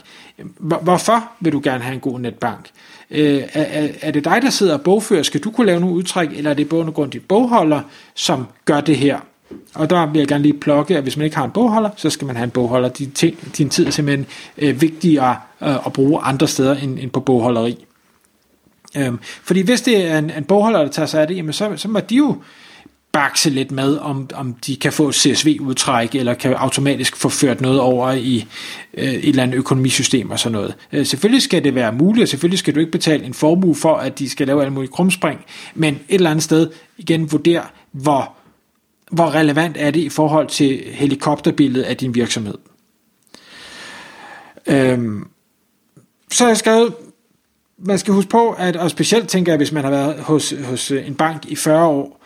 Hvorfor 0.58 1.30
vil 1.40 1.52
du 1.52 1.60
gerne 1.64 1.84
have 1.84 1.94
en 1.94 2.00
god 2.00 2.20
netbank? 2.20 2.70
Øh, 3.10 3.42
er, 3.52 3.88
er 4.00 4.10
det 4.10 4.24
dig, 4.24 4.42
der 4.42 4.50
sidder 4.50 4.74
og 4.74 4.80
bogfører? 4.80 5.22
Skal 5.22 5.40
du 5.40 5.50
kunne 5.50 5.66
lave 5.66 5.80
nogle 5.80 5.96
udtræk, 5.96 6.28
eller 6.32 6.50
er 6.50 6.54
det 6.54 6.69
både 6.69 6.92
grund 6.92 7.10
dit 7.10 7.28
bogholder, 7.28 7.80
som 8.14 8.46
gør 8.64 8.80
det 8.80 8.96
her? 8.96 9.20
Og 9.75 9.90
der 9.90 10.06
vil 10.06 10.19
jeg 10.19 10.28
gerne 10.28 10.43
lige 10.43 10.58
plukke, 10.58 10.96
at 10.96 11.02
hvis 11.02 11.16
man 11.16 11.25
ikke 11.25 11.37
har 11.37 11.44
en 11.44 11.50
bogholder, 11.50 11.90
så 11.96 12.10
skal 12.10 12.26
man 12.26 12.37
have 12.37 12.44
en 12.44 12.50
bogholder. 12.50 12.88
Din, 12.88 13.10
ting, 13.10 13.56
din 13.58 13.70
tid 13.70 13.87
er 13.87 13.90
simpelthen 13.90 14.26
øh, 14.58 14.81
vigtigere 14.81 15.37
øh, 15.62 15.87
at 15.87 15.93
bruge 15.93 16.20
andre 16.22 16.49
steder 16.49 16.76
end, 16.76 16.99
end 16.99 17.10
på 17.10 17.20
bogholderi. 17.20 17.87
Øhm, 18.96 19.19
fordi 19.43 19.60
hvis 19.60 19.81
det 19.81 20.06
er 20.06 20.19
en, 20.19 20.31
en 20.31 20.44
bogholder, 20.44 20.78
der 20.78 20.88
tager 20.88 21.06
sig 21.06 21.20
af 21.20 21.26
det, 21.26 21.37
jamen 21.37 21.52
så, 21.52 21.72
så 21.76 21.88
må 21.88 22.00
de 22.00 22.16
jo 22.16 22.37
bakse 23.12 23.50
lidt 23.50 23.70
med, 23.70 23.99
om, 23.99 24.28
om 24.34 24.54
de 24.66 24.76
kan 24.76 24.93
få 24.93 25.12
CSV-udtræk, 25.12 26.14
eller 26.14 26.34
kan 26.34 26.52
automatisk 26.52 27.16
få 27.16 27.28
ført 27.28 27.60
noget 27.60 27.81
over 27.81 28.12
i 28.12 28.44
øh, 28.94 29.05
et 29.05 29.28
eller 29.28 29.43
andet 29.43 29.56
økonomisystem 29.56 30.31
og 30.31 30.38
sådan 30.38 30.52
noget. 30.52 30.75
Øh, 30.93 31.06
selvfølgelig 31.06 31.43
skal 31.43 31.64
det 31.64 31.75
være 31.75 31.93
muligt, 31.93 32.22
og 32.22 32.28
selvfølgelig 32.28 32.58
skal 32.58 32.75
du 32.75 32.81
ikke 32.81 32.93
betale 32.93 33.25
en 33.25 33.34
formue 33.34 33.75
for, 33.75 33.94
at 33.94 34.19
de 34.19 34.31
skal 34.31 34.46
lave 34.46 34.60
alle 34.60 34.72
mulige 34.72 34.93
krumspring, 34.93 35.40
men 35.75 35.94
et 35.94 36.00
eller 36.14 36.31
andet 36.31 36.44
sted 36.44 36.70
igen 36.98 37.32
vurdere, 37.32 37.62
hvor 37.93 38.32
hvor 39.12 39.34
relevant 39.34 39.76
er 39.78 39.90
det 39.90 40.00
i 40.00 40.08
forhold 40.08 40.48
til 40.48 40.82
helikopterbilledet 40.84 41.84
af 41.84 41.96
din 41.96 42.14
virksomhed. 42.14 42.54
Øhm, 44.66 45.28
så 46.30 46.44
har 46.44 46.50
jeg 46.50 46.56
skrevet, 46.56 46.94
man 47.78 47.98
skal 47.98 48.14
huske 48.14 48.30
på, 48.30 48.50
at, 48.50 48.76
og 48.76 48.90
specielt 48.90 49.28
tænker 49.28 49.52
jeg, 49.52 49.56
hvis 49.56 49.72
man 49.72 49.84
har 49.84 49.90
været 49.90 50.18
hos, 50.18 50.54
hos 50.64 50.90
øh, 50.90 51.06
en 51.06 51.14
bank 51.14 51.46
i 51.46 51.56
40 51.56 51.86
år, 51.86 52.24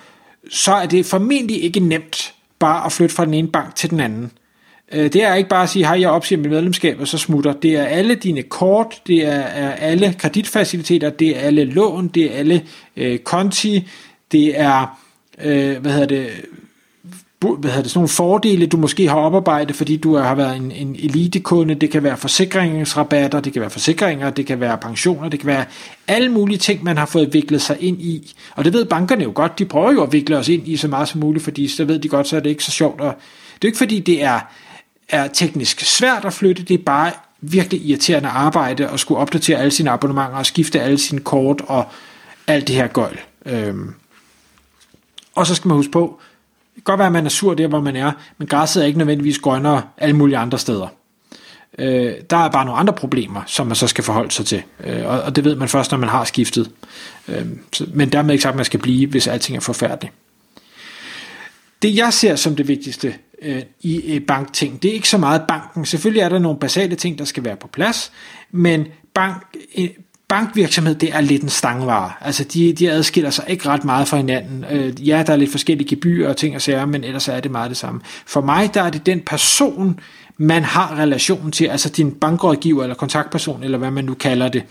så 0.50 0.72
er 0.72 0.86
det 0.86 1.06
formentlig 1.06 1.62
ikke 1.62 1.80
nemt 1.80 2.34
bare 2.58 2.86
at 2.86 2.92
flytte 2.92 3.14
fra 3.14 3.24
den 3.24 3.34
ene 3.34 3.48
bank 3.48 3.74
til 3.74 3.90
den 3.90 4.00
anden. 4.00 4.32
Øh, 4.92 5.12
det 5.12 5.22
er 5.22 5.34
ikke 5.34 5.48
bare 5.48 5.62
at 5.62 5.68
sige, 5.68 5.86
hej, 5.86 6.00
jeg 6.00 6.10
opsiger 6.10 6.40
mit 6.40 6.50
medlemskab, 6.50 7.00
og 7.00 7.08
så 7.08 7.18
smutter. 7.18 7.52
Det 7.52 7.76
er 7.76 7.84
alle 7.84 8.14
dine 8.14 8.42
kort, 8.42 9.02
det 9.06 9.26
er, 9.26 9.40
er 9.40 9.72
alle 9.72 10.14
kreditfaciliteter, 10.18 11.10
det 11.10 11.36
er 11.36 11.40
alle 11.40 11.64
lån, 11.64 12.08
det 12.08 12.24
er 12.24 12.38
alle 12.38 12.62
øh, 12.96 13.18
konti, 13.18 13.88
det 14.32 14.60
er, 14.60 15.00
øh, 15.42 15.78
hvad 15.78 15.92
hedder 15.92 16.06
det, 16.06 16.28
hvad 17.54 17.70
hedder 17.70 17.82
det, 17.82 17.90
sådan 17.90 17.98
nogle 17.98 18.08
fordele, 18.08 18.66
du 18.66 18.76
måske 18.76 19.08
har 19.08 19.16
oparbejdet, 19.16 19.76
fordi 19.76 19.96
du 19.96 20.16
har 20.16 20.34
været 20.34 20.56
en, 20.56 20.72
en 20.72 20.96
elitekunde. 20.98 21.74
Det 21.74 21.90
kan 21.90 22.02
være 22.02 22.16
forsikringsrabatter, 22.16 23.40
det 23.40 23.52
kan 23.52 23.60
være 23.62 23.70
forsikringer, 23.70 24.30
det 24.30 24.46
kan 24.46 24.60
være 24.60 24.78
pensioner, 24.78 25.28
det 25.28 25.40
kan 25.40 25.46
være 25.46 25.64
alle 26.08 26.28
mulige 26.28 26.58
ting, 26.58 26.84
man 26.84 26.96
har 26.96 27.06
fået 27.06 27.32
viklet 27.32 27.62
sig 27.62 27.76
ind 27.80 28.00
i. 28.00 28.36
Og 28.54 28.64
det 28.64 28.72
ved 28.72 28.84
bankerne 28.84 29.24
jo 29.24 29.32
godt. 29.34 29.58
De 29.58 29.64
prøver 29.64 29.92
jo 29.92 30.02
at 30.02 30.12
vikle 30.12 30.36
os 30.36 30.48
ind 30.48 30.68
i 30.68 30.76
så 30.76 30.88
meget 30.88 31.08
som 31.08 31.20
muligt, 31.20 31.44
fordi 31.44 31.68
så 31.68 31.84
ved 31.84 31.98
de 31.98 32.08
godt, 32.08 32.28
så 32.28 32.36
er 32.36 32.40
det 32.40 32.50
ikke 32.50 32.64
så 32.64 32.70
sjovt. 32.70 33.00
Og 33.00 33.14
det 33.54 33.64
er 33.64 33.68
ikke 33.68 33.78
fordi, 33.78 34.00
det 34.00 34.22
er, 34.22 34.40
er 35.08 35.28
teknisk 35.28 35.80
svært 35.80 36.24
at 36.24 36.32
flytte, 36.32 36.62
det 36.62 36.74
er 36.74 36.84
bare 36.86 37.12
virkelig 37.40 37.86
irriterende 37.86 38.28
arbejde 38.28 38.88
at 38.88 39.00
skulle 39.00 39.20
opdatere 39.20 39.58
alle 39.58 39.70
sine 39.70 39.90
abonnementer 39.90 40.38
og 40.38 40.46
skifte 40.46 40.80
alle 40.80 40.98
sine 40.98 41.20
kort 41.20 41.62
og 41.66 41.84
alt 42.46 42.68
det 42.68 42.76
her 42.76 42.86
gøjl. 42.86 43.18
Øhm. 43.46 43.94
Og 45.34 45.46
så 45.46 45.54
skal 45.54 45.68
man 45.68 45.76
huske 45.76 45.92
på, 45.92 46.20
kan 46.76 46.82
godt 46.84 46.98
være, 46.98 47.06
at 47.06 47.12
man 47.12 47.26
er 47.26 47.30
sur 47.30 47.54
der, 47.54 47.66
hvor 47.66 47.80
man 47.80 47.96
er, 47.96 48.12
men 48.38 48.48
græsset 48.48 48.82
er 48.82 48.86
ikke 48.86 48.98
nødvendigvis 48.98 49.38
grønnere 49.38 49.82
alle 49.98 50.16
mulige 50.16 50.38
andre 50.38 50.58
steder. 50.58 50.86
Øh, 51.78 52.14
der 52.30 52.36
er 52.36 52.50
bare 52.50 52.64
nogle 52.64 52.80
andre 52.80 52.92
problemer, 52.92 53.42
som 53.46 53.66
man 53.66 53.76
så 53.76 53.86
skal 53.86 54.04
forholde 54.04 54.30
sig 54.30 54.46
til, 54.46 54.62
øh, 54.84 55.06
og, 55.06 55.22
og 55.22 55.36
det 55.36 55.44
ved 55.44 55.56
man 55.56 55.68
først, 55.68 55.90
når 55.90 55.98
man 55.98 56.08
har 56.08 56.24
skiftet. 56.24 56.70
Øh, 57.28 57.46
så, 57.72 57.86
men 57.94 58.12
dermed 58.12 58.34
ikke 58.34 58.42
sagt, 58.42 58.52
at 58.52 58.56
man 58.56 58.64
skal 58.64 58.80
blive, 58.80 59.06
hvis 59.06 59.26
alting 59.26 59.56
er 59.56 59.60
forfærdeligt. 59.60 60.14
Det 61.82 61.96
jeg 61.96 62.12
ser 62.12 62.36
som 62.36 62.56
det 62.56 62.68
vigtigste 62.68 63.14
øh, 63.42 63.62
i 63.80 64.20
bankting, 64.20 64.82
det 64.82 64.88
er 64.88 64.94
ikke 64.94 65.08
så 65.08 65.18
meget 65.18 65.42
banken. 65.48 65.86
Selvfølgelig 65.86 66.20
er 66.20 66.28
der 66.28 66.38
nogle 66.38 66.58
basale 66.58 66.96
ting, 66.96 67.18
der 67.18 67.24
skal 67.24 67.44
være 67.44 67.56
på 67.56 67.66
plads, 67.66 68.12
men 68.50 68.86
bank, 69.14 69.42
øh, 69.78 69.88
bankvirksomhed, 70.28 70.94
det 70.94 71.14
er 71.14 71.20
lidt 71.20 71.42
en 71.42 71.48
stangvare. 71.48 72.12
Altså, 72.20 72.44
de, 72.44 72.72
de 72.72 72.90
adskiller 72.90 73.30
sig 73.30 73.44
ikke 73.48 73.68
ret 73.68 73.84
meget 73.84 74.08
fra 74.08 74.16
hinanden. 74.16 74.64
Øh, 74.70 75.08
ja, 75.08 75.24
der 75.26 75.32
er 75.32 75.36
lidt 75.36 75.50
forskellige 75.50 75.88
gebyrer 75.88 76.28
og 76.28 76.36
ting 76.36 76.54
og 76.54 76.62
sager, 76.62 76.86
men 76.86 77.04
ellers 77.04 77.28
er 77.28 77.40
det 77.40 77.50
meget 77.50 77.68
det 77.68 77.76
samme. 77.76 78.00
For 78.26 78.40
mig, 78.40 78.74
der 78.74 78.82
er 78.82 78.90
det 78.90 79.06
den 79.06 79.20
person, 79.20 80.00
man 80.38 80.62
har 80.62 80.98
relation 80.98 81.50
til, 81.50 81.64
altså 81.64 81.88
din 81.88 82.12
bankrådgiver 82.12 82.82
eller 82.82 82.94
kontaktperson, 82.94 83.62
eller 83.62 83.78
hvad 83.78 83.90
man 83.90 84.04
nu 84.04 84.14
kalder 84.14 84.48
det. 84.48 84.62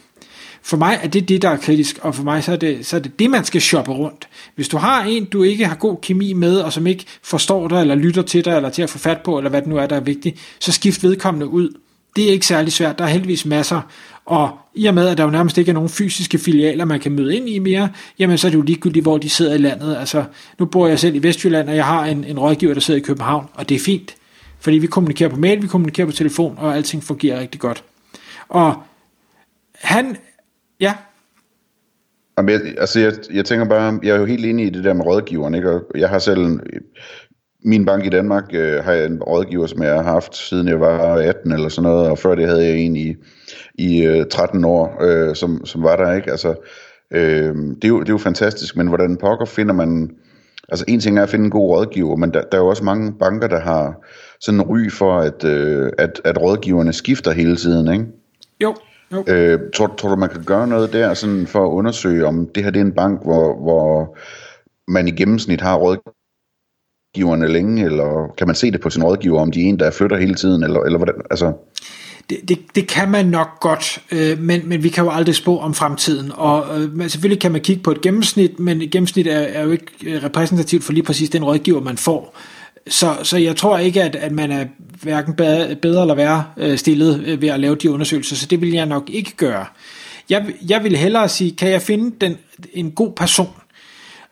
For 0.65 0.77
mig 0.77 0.99
er 1.03 1.07
det 1.07 1.29
det, 1.29 1.41
der 1.41 1.49
er 1.49 1.57
kritisk, 1.57 1.97
og 2.01 2.15
for 2.15 2.23
mig 2.23 2.43
så 2.43 2.51
er 2.51 2.55
det 2.55 2.85
så 2.85 2.95
er 2.95 2.99
det, 2.99 3.19
det, 3.19 3.29
man 3.29 3.45
skal 3.45 3.61
shoppe 3.61 3.91
rundt. 3.91 4.27
Hvis 4.55 4.67
du 4.67 4.77
har 4.77 5.03
en, 5.03 5.25
du 5.25 5.43
ikke 5.43 5.67
har 5.67 5.75
god 5.75 5.97
kemi 6.01 6.33
med, 6.33 6.57
og 6.57 6.73
som 6.73 6.87
ikke 6.87 7.05
forstår 7.23 7.67
dig, 7.67 7.81
eller 7.81 7.95
lytter 7.95 8.21
til 8.21 8.45
dig, 8.45 8.55
eller 8.55 8.69
til 8.69 8.81
at 8.81 8.89
få 8.89 8.97
fat 8.97 9.21
på, 9.21 9.37
eller 9.37 9.49
hvad 9.49 9.61
det 9.61 9.69
nu 9.69 9.77
er, 9.77 9.85
der 9.85 9.95
er 9.95 9.99
vigtigt, 9.99 10.39
så 10.59 10.71
skift 10.71 11.03
vedkommende 11.03 11.47
ud. 11.47 11.69
Det 12.15 12.27
er 12.27 12.31
ikke 12.31 12.45
særlig 12.45 12.73
svært, 12.73 12.99
der 12.99 13.05
er 13.05 13.09
heldigvis 13.09 13.45
masser, 13.45 13.81
og 14.25 14.57
i 14.75 14.85
og 14.85 14.93
med, 14.93 15.07
at 15.07 15.17
der 15.17 15.23
jo 15.23 15.29
nærmest 15.29 15.57
ikke 15.57 15.69
er 15.69 15.73
nogen 15.73 15.89
fysiske 15.89 16.37
filialer, 16.37 16.85
man 16.85 16.99
kan 16.99 17.11
møde 17.11 17.35
ind 17.35 17.49
i 17.49 17.59
mere, 17.59 17.89
jamen 18.19 18.37
så 18.37 18.47
er 18.47 18.51
det 18.51 18.57
jo 18.57 18.61
ligegyldigt, 18.61 19.03
hvor 19.03 19.17
de 19.17 19.29
sidder 19.29 19.53
i 19.53 19.57
landet. 19.57 19.95
Altså, 19.95 20.23
nu 20.59 20.65
bor 20.65 20.87
jeg 20.87 20.99
selv 20.99 21.15
i 21.15 21.23
Vestjylland, 21.23 21.69
og 21.69 21.75
jeg 21.75 21.85
har 21.85 22.05
en, 22.05 22.23
en 22.23 22.39
rådgiver, 22.39 22.73
der 22.73 22.81
sidder 22.81 22.99
i 22.99 23.03
København, 23.03 23.45
og 23.53 23.69
det 23.69 23.75
er 23.75 23.79
fint. 23.79 24.15
Fordi 24.59 24.77
vi 24.77 24.87
kommunikerer 24.87 25.29
på 25.29 25.35
mail, 25.35 25.61
vi 25.61 25.67
kommunikerer 25.67 26.07
på 26.07 26.13
telefon, 26.13 26.55
og 26.57 26.75
alting 26.75 27.03
fungerer 27.03 27.39
rigtig 27.39 27.61
godt. 27.61 27.83
Og 28.49 28.83
han, 29.73 30.17
ja, 30.79 30.93
Jamen, 32.37 32.51
jeg, 32.51 32.75
altså 32.77 32.99
jeg, 32.99 33.13
jeg 33.33 33.45
tænker 33.45 33.65
bare, 33.65 33.99
jeg 34.03 34.15
er 34.15 34.19
jo 34.19 34.25
helt 34.25 34.45
enig 34.45 34.67
i 34.67 34.69
det 34.69 34.83
der 34.83 34.93
med 34.93 35.05
rådgiveren, 35.05 35.55
ikke? 35.55 35.71
og 35.71 35.83
jeg 35.95 36.09
har 36.09 36.19
selv 36.19 36.39
en, 36.39 36.61
min 37.65 37.85
bank 37.85 38.05
i 38.05 38.09
Danmark 38.09 38.43
øh, 38.53 38.83
har 38.83 38.91
jeg 38.93 39.05
en 39.05 39.23
rådgiver, 39.23 39.67
som 39.67 39.83
jeg 39.83 39.93
har 39.93 40.03
haft 40.03 40.35
siden 40.35 40.67
jeg 40.67 40.79
var 40.79 41.15
18 41.15 41.51
eller 41.51 41.69
sådan 41.69 41.89
noget, 41.89 42.09
og 42.09 42.17
før 42.17 42.35
det 42.35 42.47
havde 42.47 42.65
jeg 42.65 42.77
en 42.77 42.95
i, 42.95 43.15
i 43.75 44.03
øh, 44.03 44.25
13 44.31 44.65
år, 44.65 44.97
øh, 45.01 45.35
som, 45.35 45.65
som 45.65 45.83
var 45.83 45.95
der, 45.95 46.13
ikke? 46.13 46.31
Altså, 46.31 46.55
øh, 47.11 47.55
det, 47.55 47.83
er 47.83 47.87
jo, 47.87 47.99
det 47.99 48.09
er 48.09 48.13
jo 48.13 48.17
fantastisk, 48.17 48.77
men 48.77 48.87
hvordan 48.87 49.17
pokker 49.17 49.45
finder 49.45 49.73
man, 49.73 50.11
altså 50.69 50.85
en 50.87 50.99
ting 50.99 51.19
er 51.19 51.23
at 51.23 51.29
finde 51.29 51.45
en 51.45 51.51
god 51.51 51.69
rådgiver, 51.69 52.15
men 52.15 52.33
der, 52.33 52.41
der 52.41 52.57
er 52.57 52.61
jo 52.61 52.67
også 52.67 52.83
mange 52.83 53.13
banker, 53.19 53.47
der 53.47 53.59
har 53.59 54.05
sådan 54.39 54.59
en 54.59 54.65
ry 54.65 54.89
for, 54.89 55.19
at, 55.19 55.43
øh, 55.43 55.91
at, 55.97 56.21
at 56.23 56.41
rådgiverne 56.41 56.93
skifter 56.93 57.31
hele 57.31 57.55
tiden, 57.55 57.93
ikke? 57.93 58.05
Jo, 58.61 58.75
jo. 59.11 59.23
Øh, 59.27 59.59
tror, 59.75 59.95
tror 59.97 60.09
du, 60.09 60.15
man 60.15 60.29
kan 60.29 60.43
gøre 60.43 60.67
noget 60.67 60.93
der 60.93 61.13
sådan 61.13 61.47
for 61.47 61.65
at 61.65 61.71
undersøge, 61.71 62.25
om 62.25 62.49
det 62.55 62.63
her 62.63 62.71
det 62.71 62.79
er 62.79 62.85
en 62.85 62.95
bank, 62.95 63.23
hvor, 63.23 63.61
hvor 63.63 64.17
man 64.87 65.07
i 65.07 65.11
gennemsnit 65.11 65.61
har 65.61 65.77
rådgiverne 67.15 67.47
længe, 67.47 67.85
eller 67.85 68.33
kan 68.37 68.47
man 68.47 68.55
se 68.55 68.71
det 68.71 68.81
på 68.81 68.89
sin 68.89 69.03
rådgiver, 69.03 69.41
om 69.41 69.51
de 69.51 69.61
er 69.61 69.65
en, 69.65 69.79
der 69.79 69.91
flytter 69.91 70.17
hele 70.17 70.35
tiden, 70.35 70.63
eller, 70.63 70.79
eller 70.79 70.97
hvordan, 70.97 71.15
altså... 71.31 71.53
Det, 72.29 72.37
det, 72.47 72.59
det 72.75 72.87
kan 72.87 73.11
man 73.11 73.25
nok 73.25 73.59
godt, 73.59 73.99
øh, 74.11 74.39
men, 74.39 74.61
men 74.65 74.83
vi 74.83 74.89
kan 74.89 75.03
jo 75.03 75.09
aldrig 75.09 75.35
spå 75.35 75.57
om 75.57 75.73
fremtiden. 75.73 76.31
Og 76.33 76.65
øh, 76.79 77.09
selvfølgelig 77.09 77.41
kan 77.41 77.51
man 77.51 77.61
kigge 77.61 77.83
på 77.83 77.91
et 77.91 78.01
gennemsnit, 78.01 78.59
men 78.59 78.81
et 78.81 78.91
gennemsnit 78.91 79.27
er, 79.27 79.39
er 79.39 79.63
jo 79.63 79.71
ikke 79.71 79.85
øh, 80.05 80.23
repræsentativt 80.23 80.83
for 80.83 80.93
lige 80.93 81.03
præcis 81.03 81.29
den 81.29 81.43
rådgiver, 81.43 81.81
man 81.81 81.97
får. 81.97 82.37
Så, 82.87 83.15
så 83.23 83.37
jeg 83.37 83.55
tror 83.55 83.77
ikke, 83.77 84.03
at, 84.03 84.15
at 84.15 84.31
man 84.31 84.51
er 84.51 84.65
hverken 85.01 85.33
bedre, 85.33 85.75
bedre 85.75 86.01
eller 86.01 86.15
værre 86.15 86.43
øh, 86.57 86.77
stillet 86.77 87.23
øh, 87.25 87.41
ved 87.41 87.49
at 87.49 87.59
lave 87.59 87.75
de 87.75 87.91
undersøgelser, 87.91 88.35
så 88.35 88.45
det 88.45 88.61
vil 88.61 88.71
jeg 88.71 88.85
nok 88.85 89.09
ikke 89.09 89.35
gøre. 89.37 89.65
Jeg, 90.29 90.45
jeg 90.69 90.83
vil 90.83 90.95
hellere 90.95 91.29
sige, 91.29 91.55
kan 91.55 91.69
jeg 91.69 91.81
finde 91.81 92.15
den, 92.21 92.37
en 92.73 92.91
god 92.91 93.11
person, 93.11 93.49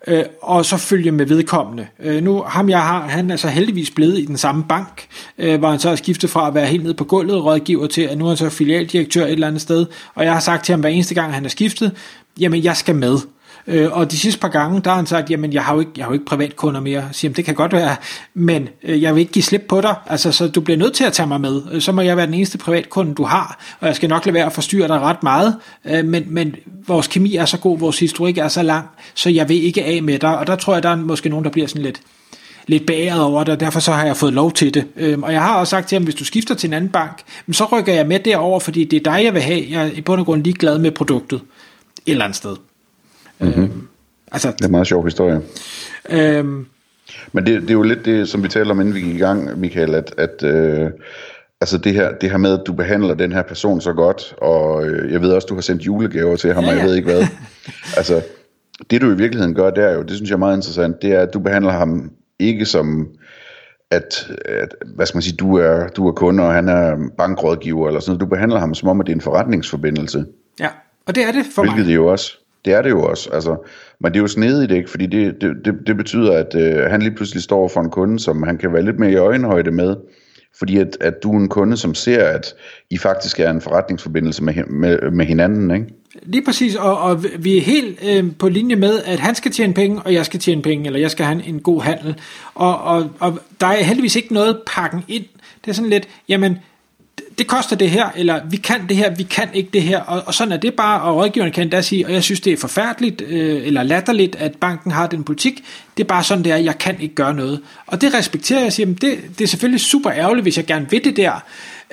øh, 0.06 0.24
og 0.42 0.64
så 0.64 0.76
følge 0.76 1.12
med 1.12 1.26
vedkommende. 1.26 1.86
Øh, 2.02 2.22
nu 2.22 2.42
ham 2.46 2.68
jeg 2.68 2.82
har, 2.82 3.08
han 3.08 3.30
er 3.30 3.36
så 3.36 3.48
heldigvis 3.48 3.90
blevet 3.90 4.18
i 4.18 4.24
den 4.24 4.36
samme 4.36 4.64
bank, 4.68 5.06
øh, 5.38 5.58
hvor 5.58 5.70
han 5.70 5.78
så 5.78 5.90
er 5.90 5.96
skiftet 5.96 6.30
fra 6.30 6.48
at 6.48 6.54
være 6.54 6.66
helt 6.66 6.82
nede 6.82 6.94
på 6.94 7.04
gulvet 7.04 7.44
rådgiver 7.44 7.86
til, 7.86 8.02
at 8.02 8.18
nu 8.18 8.24
er 8.24 8.28
han 8.28 8.36
så 8.36 8.50
filialdirektør 8.50 9.24
et 9.24 9.32
eller 9.32 9.46
andet 9.46 9.62
sted, 9.62 9.86
og 10.14 10.24
jeg 10.24 10.32
har 10.32 10.40
sagt 10.40 10.64
til 10.64 10.72
ham 10.72 10.80
hver 10.80 10.90
eneste 10.90 11.14
gang, 11.14 11.34
han 11.34 11.44
er 11.44 11.48
skiftet, 11.48 11.92
jamen 12.40 12.64
jeg 12.64 12.76
skal 12.76 12.94
med. 12.94 13.18
Øh, 13.66 13.92
og 13.92 14.10
de 14.10 14.18
sidste 14.18 14.40
par 14.40 14.48
gange, 14.48 14.80
der 14.80 14.90
har 14.90 14.96
han 14.96 15.06
sagt, 15.06 15.30
jamen 15.30 15.52
jeg 15.52 15.64
har 15.64 15.74
jo 15.74 15.80
ikke, 15.80 15.92
jeg 15.96 16.04
har 16.04 16.10
jo 16.10 16.12
ikke 16.12 16.24
privatkunder 16.24 16.80
mere. 16.80 17.00
Jeg 17.00 17.08
siger, 17.12 17.34
det 17.34 17.44
kan 17.44 17.54
godt 17.54 17.72
være, 17.72 17.96
men 18.34 18.68
øh, 18.82 19.02
jeg 19.02 19.14
vil 19.14 19.20
ikke 19.20 19.32
give 19.32 19.42
slip 19.42 19.64
på 19.68 19.80
dig, 19.80 19.94
altså, 20.06 20.32
så 20.32 20.48
du 20.48 20.60
bliver 20.60 20.78
nødt 20.78 20.92
til 20.92 21.04
at 21.04 21.12
tage 21.12 21.26
mig 21.26 21.40
med. 21.40 21.62
Øh, 21.72 21.80
så 21.80 21.92
må 21.92 22.02
jeg 22.02 22.16
være 22.16 22.26
den 22.26 22.34
eneste 22.34 22.58
privatkunde, 22.58 23.14
du 23.14 23.24
har, 23.24 23.60
og 23.80 23.86
jeg 23.86 23.96
skal 23.96 24.08
nok 24.08 24.26
lade 24.26 24.34
være 24.34 24.46
at 24.46 24.52
forstyrre 24.52 24.88
dig 24.88 25.00
ret 25.00 25.22
meget, 25.22 25.56
øh, 25.84 26.04
men, 26.04 26.24
men 26.26 26.56
vores 26.86 27.06
kemi 27.06 27.36
er 27.36 27.44
så 27.44 27.58
god, 27.58 27.78
vores 27.78 27.98
historik 27.98 28.38
er 28.38 28.48
så 28.48 28.62
lang, 28.62 28.86
så 29.14 29.30
jeg 29.30 29.48
vil 29.48 29.64
ikke 29.64 29.84
af 29.84 30.02
med 30.02 30.18
dig, 30.18 30.38
og 30.38 30.46
der 30.46 30.56
tror 30.56 30.72
jeg, 30.72 30.82
der 30.82 30.88
er 30.88 30.96
måske 30.96 31.28
nogen, 31.28 31.44
der 31.44 31.50
bliver 31.50 31.66
sådan 31.66 31.82
lidt, 31.82 32.00
lidt 32.66 32.86
bæret 32.86 33.22
over 33.22 33.44
det, 33.44 33.54
og 33.54 33.60
derfor 33.60 33.80
så 33.80 33.92
har 33.92 34.06
jeg 34.06 34.16
fået 34.16 34.32
lov 34.32 34.52
til 34.52 34.74
det. 34.74 34.86
Øhm, 34.96 35.22
og 35.22 35.32
jeg 35.32 35.42
har 35.42 35.56
også 35.56 35.70
sagt 35.70 35.88
til 35.88 35.96
ham, 35.96 36.04
hvis 36.04 36.14
du 36.14 36.24
skifter 36.24 36.54
til 36.54 36.66
en 36.68 36.72
anden 36.72 36.90
bank, 36.90 37.22
så 37.52 37.64
rykker 37.64 37.92
jeg 37.92 38.06
med 38.06 38.18
derover, 38.18 38.60
fordi 38.60 38.84
det 38.84 39.06
er 39.06 39.12
dig, 39.12 39.24
jeg 39.24 39.34
vil 39.34 39.42
have. 39.42 39.66
Jeg 39.70 39.86
er 39.86 39.90
i 39.92 40.00
bund 40.00 40.20
og 40.20 40.26
grund 40.26 40.44
lige 40.44 40.54
glad 40.54 40.78
med 40.78 40.90
produktet. 40.90 41.36
Et 41.36 42.12
eller 42.12 42.24
andet 42.24 42.36
sted. 42.36 42.56
Mm-hmm. 43.44 43.88
Altså, 44.32 44.48
det 44.50 44.60
er 44.60 44.64
en 44.64 44.70
meget 44.70 44.86
sjov 44.86 45.04
historie. 45.04 45.40
Øhm, 46.10 46.66
Men 47.32 47.46
det, 47.46 47.62
det 47.62 47.70
er 47.70 47.74
jo 47.74 47.82
lidt 47.82 48.04
det, 48.04 48.28
som 48.28 48.42
vi 48.42 48.48
talte 48.48 48.70
om, 48.70 48.80
inden 48.80 48.94
vi 48.94 49.00
gik 49.00 49.14
i 49.14 49.18
gang, 49.18 49.60
Michael, 49.60 49.94
at, 49.94 50.14
at 50.18 50.42
øh, 50.42 50.90
altså 51.60 51.78
det 51.78 51.92
her, 51.92 52.12
det 52.20 52.30
her 52.30 52.36
med, 52.38 52.52
at 52.52 52.60
du 52.66 52.72
behandler 52.72 53.14
den 53.14 53.32
her 53.32 53.42
person 53.42 53.80
så 53.80 53.92
godt, 53.92 54.34
og 54.38 54.86
øh, 54.86 55.12
jeg 55.12 55.20
ved 55.20 55.30
også, 55.32 55.46
du 55.46 55.54
har 55.54 55.60
sendt 55.62 55.82
julegaver 55.82 56.36
til 56.36 56.54
ham, 56.54 56.64
ja, 56.64 56.70
ja. 56.70 56.76
og 56.76 56.80
jeg 56.80 56.88
ved 56.88 56.96
ikke 56.96 57.12
hvad. 57.12 57.26
altså, 57.98 58.22
det 58.90 59.00
du 59.00 59.10
i 59.10 59.16
virkeligheden 59.16 59.54
gør 59.54 59.70
der 59.70 59.94
jo, 59.94 60.02
det 60.02 60.10
synes 60.10 60.30
jeg 60.30 60.34
er 60.34 60.38
meget 60.38 60.56
interessant, 60.56 61.02
det 61.02 61.12
er, 61.12 61.20
at 61.20 61.34
du 61.34 61.38
behandler 61.38 61.72
ham 61.72 62.10
ikke 62.38 62.66
som, 62.66 63.08
at, 63.90 64.30
at 64.44 64.68
hvad 64.94 65.06
skal 65.06 65.16
man 65.16 65.22
sige, 65.22 65.36
du 65.36 65.56
er, 65.56 65.88
du 65.88 66.08
er 66.08 66.12
kunde, 66.12 66.42
og 66.42 66.52
han 66.54 66.68
er 66.68 66.96
bankrådgiver, 67.18 67.86
eller 67.88 68.00
sådan 68.00 68.10
noget. 68.10 68.20
Du 68.20 68.26
behandler 68.26 68.58
ham 68.58 68.74
som 68.74 68.88
om, 68.88 69.00
at 69.00 69.06
det 69.06 69.12
er 69.12 69.16
en 69.16 69.20
forretningsforbindelse. 69.20 70.24
Ja, 70.60 70.68
og 71.06 71.14
det 71.14 71.22
er 71.24 71.32
det 71.32 71.44
for 71.54 71.62
Hvilket 71.62 71.78
mig. 71.78 71.86
det 71.86 71.94
jo 71.94 72.06
også. 72.06 72.38
Det 72.64 72.72
er 72.72 72.82
det 72.82 72.90
jo 72.90 73.02
også, 73.02 73.30
altså, 73.30 73.56
men 74.00 74.12
det 74.12 74.18
er 74.18 74.22
jo 74.22 74.28
snedigt, 74.28 74.72
ikke? 74.72 74.90
Fordi 74.90 75.06
det, 75.06 75.40
det, 75.40 75.50
det, 75.64 75.74
det 75.86 75.96
betyder, 75.96 76.32
at 76.32 76.54
øh, 76.54 76.90
han 76.90 77.02
lige 77.02 77.14
pludselig 77.14 77.42
står 77.42 77.68
for 77.68 77.80
en 77.80 77.90
kunde, 77.90 78.18
som 78.18 78.42
han 78.42 78.58
kan 78.58 78.72
være 78.72 78.82
lidt 78.82 78.98
mere 78.98 79.12
i 79.12 79.16
øjenhøjde 79.16 79.70
med, 79.70 79.96
fordi 80.58 80.78
at, 80.78 80.96
at 81.00 81.22
du 81.22 81.32
er 81.32 81.40
en 81.40 81.48
kunde, 81.48 81.76
som 81.76 81.94
ser, 81.94 82.24
at 82.24 82.54
I 82.90 82.98
faktisk 82.98 83.40
er 83.40 83.50
en 83.50 83.60
forretningsforbindelse 83.60 84.44
med, 84.44 84.54
med, 84.64 85.10
med 85.10 85.26
hinanden, 85.26 85.70
ikke? 85.70 85.86
Lige 86.22 86.44
præcis, 86.44 86.74
og, 86.74 86.98
og 86.98 87.24
vi 87.38 87.56
er 87.56 87.60
helt 87.60 87.98
øh, 88.10 88.24
på 88.38 88.48
linje 88.48 88.76
med, 88.76 89.02
at 89.04 89.18
han 89.18 89.34
skal 89.34 89.52
tjene 89.52 89.74
penge, 89.74 90.00
og 90.02 90.14
jeg 90.14 90.26
skal 90.26 90.40
tjene 90.40 90.62
penge, 90.62 90.86
eller 90.86 91.00
jeg 91.00 91.10
skal 91.10 91.26
have 91.26 91.46
en 91.46 91.60
god 91.60 91.82
handel. 91.82 92.14
Og, 92.54 92.82
og, 92.82 93.10
og 93.20 93.38
der 93.60 93.66
er 93.66 93.82
heldigvis 93.82 94.16
ikke 94.16 94.34
noget 94.34 94.58
pakken 94.66 95.02
ind. 95.08 95.24
Det 95.64 95.70
er 95.70 95.74
sådan 95.74 95.90
lidt, 95.90 96.08
jamen, 96.28 96.58
det 97.38 97.46
koster 97.46 97.76
det 97.76 97.90
her, 97.90 98.10
eller 98.16 98.40
vi 98.50 98.56
kan 98.56 98.88
det 98.88 98.96
her, 98.96 99.14
vi 99.14 99.22
kan 99.22 99.48
ikke 99.54 99.70
det 99.72 99.82
her, 99.82 100.00
og, 100.00 100.22
og 100.26 100.34
sådan 100.34 100.52
er 100.52 100.56
det 100.56 100.74
bare, 100.74 101.02
og 101.02 101.16
rådgiveren 101.16 101.52
kan 101.52 101.68
da 101.68 101.82
sige, 101.82 102.06
og 102.06 102.12
jeg 102.12 102.22
synes 102.22 102.40
det 102.40 102.52
er 102.52 102.56
forfærdeligt, 102.56 103.22
øh, 103.22 103.66
eller 103.66 103.82
latterligt, 103.82 104.36
at 104.36 104.56
banken 104.60 104.90
har 104.90 105.06
den 105.06 105.24
politik, 105.24 105.64
det 105.96 106.02
er 106.02 106.08
bare 106.08 106.24
sådan 106.24 106.44
det 106.44 106.52
er, 106.52 106.56
jeg 106.56 106.78
kan 106.78 107.00
ikke 107.00 107.14
gøre 107.14 107.34
noget. 107.34 107.60
Og 107.86 108.00
det 108.00 108.14
respekterer 108.14 108.58
jeg, 108.58 108.66
og 108.66 108.72
siger, 108.72 108.86
det, 108.86 109.18
det 109.38 109.44
er 109.44 109.48
selvfølgelig 109.48 109.80
super 109.80 110.10
ærgerligt, 110.12 110.44
hvis 110.44 110.56
jeg 110.56 110.66
gerne 110.66 110.90
vil 110.90 111.04
det 111.04 111.16
der, 111.16 111.44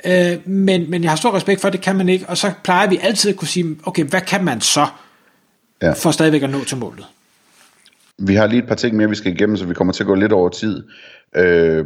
øh, 0.04 0.48
men, 0.52 0.90
men 0.90 1.02
jeg 1.02 1.10
har 1.10 1.16
stor 1.16 1.34
respekt 1.34 1.60
for, 1.60 1.68
at 1.68 1.72
det 1.72 1.80
kan 1.80 1.96
man 1.96 2.08
ikke, 2.08 2.24
og 2.28 2.36
så 2.36 2.52
plejer 2.64 2.88
vi 2.88 2.98
altid 3.02 3.30
at 3.30 3.36
kunne 3.36 3.48
sige, 3.48 3.76
okay, 3.82 4.04
hvad 4.04 4.20
kan 4.20 4.44
man 4.44 4.60
så, 4.60 4.86
ja. 5.82 5.92
for 5.92 6.10
stadigvæk 6.10 6.42
at 6.42 6.50
nå 6.50 6.64
til 6.64 6.76
målet? 6.76 7.06
Vi 8.18 8.34
har 8.34 8.46
lige 8.46 8.62
et 8.62 8.68
par 8.68 8.74
ting 8.74 8.96
mere, 8.96 9.08
vi 9.08 9.14
skal 9.14 9.32
igennem, 9.32 9.56
så 9.56 9.66
vi 9.66 9.74
kommer 9.74 9.92
til 9.92 10.02
at 10.02 10.06
gå 10.06 10.14
lidt 10.14 10.32
over 10.32 10.48
tid. 10.48 10.82
Øh, 11.36 11.84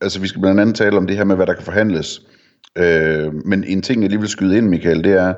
altså 0.00 0.20
vi 0.20 0.28
skal 0.28 0.40
blandt 0.40 0.60
andet 0.60 0.76
tale 0.76 0.96
om 0.96 1.06
det 1.06 1.16
her 1.16 1.24
med, 1.24 1.36
hvad 1.36 1.46
der 1.46 1.54
kan 1.54 1.64
forhandles. 1.64 2.20
Øh, 2.78 3.34
men 3.44 3.64
en 3.64 3.82
ting, 3.82 4.02
jeg 4.02 4.10
lige 4.10 4.20
vil 4.20 4.28
skyde 4.28 4.56
ind, 4.58 4.68
Michael, 4.68 5.04
det 5.04 5.12
er, 5.12 5.34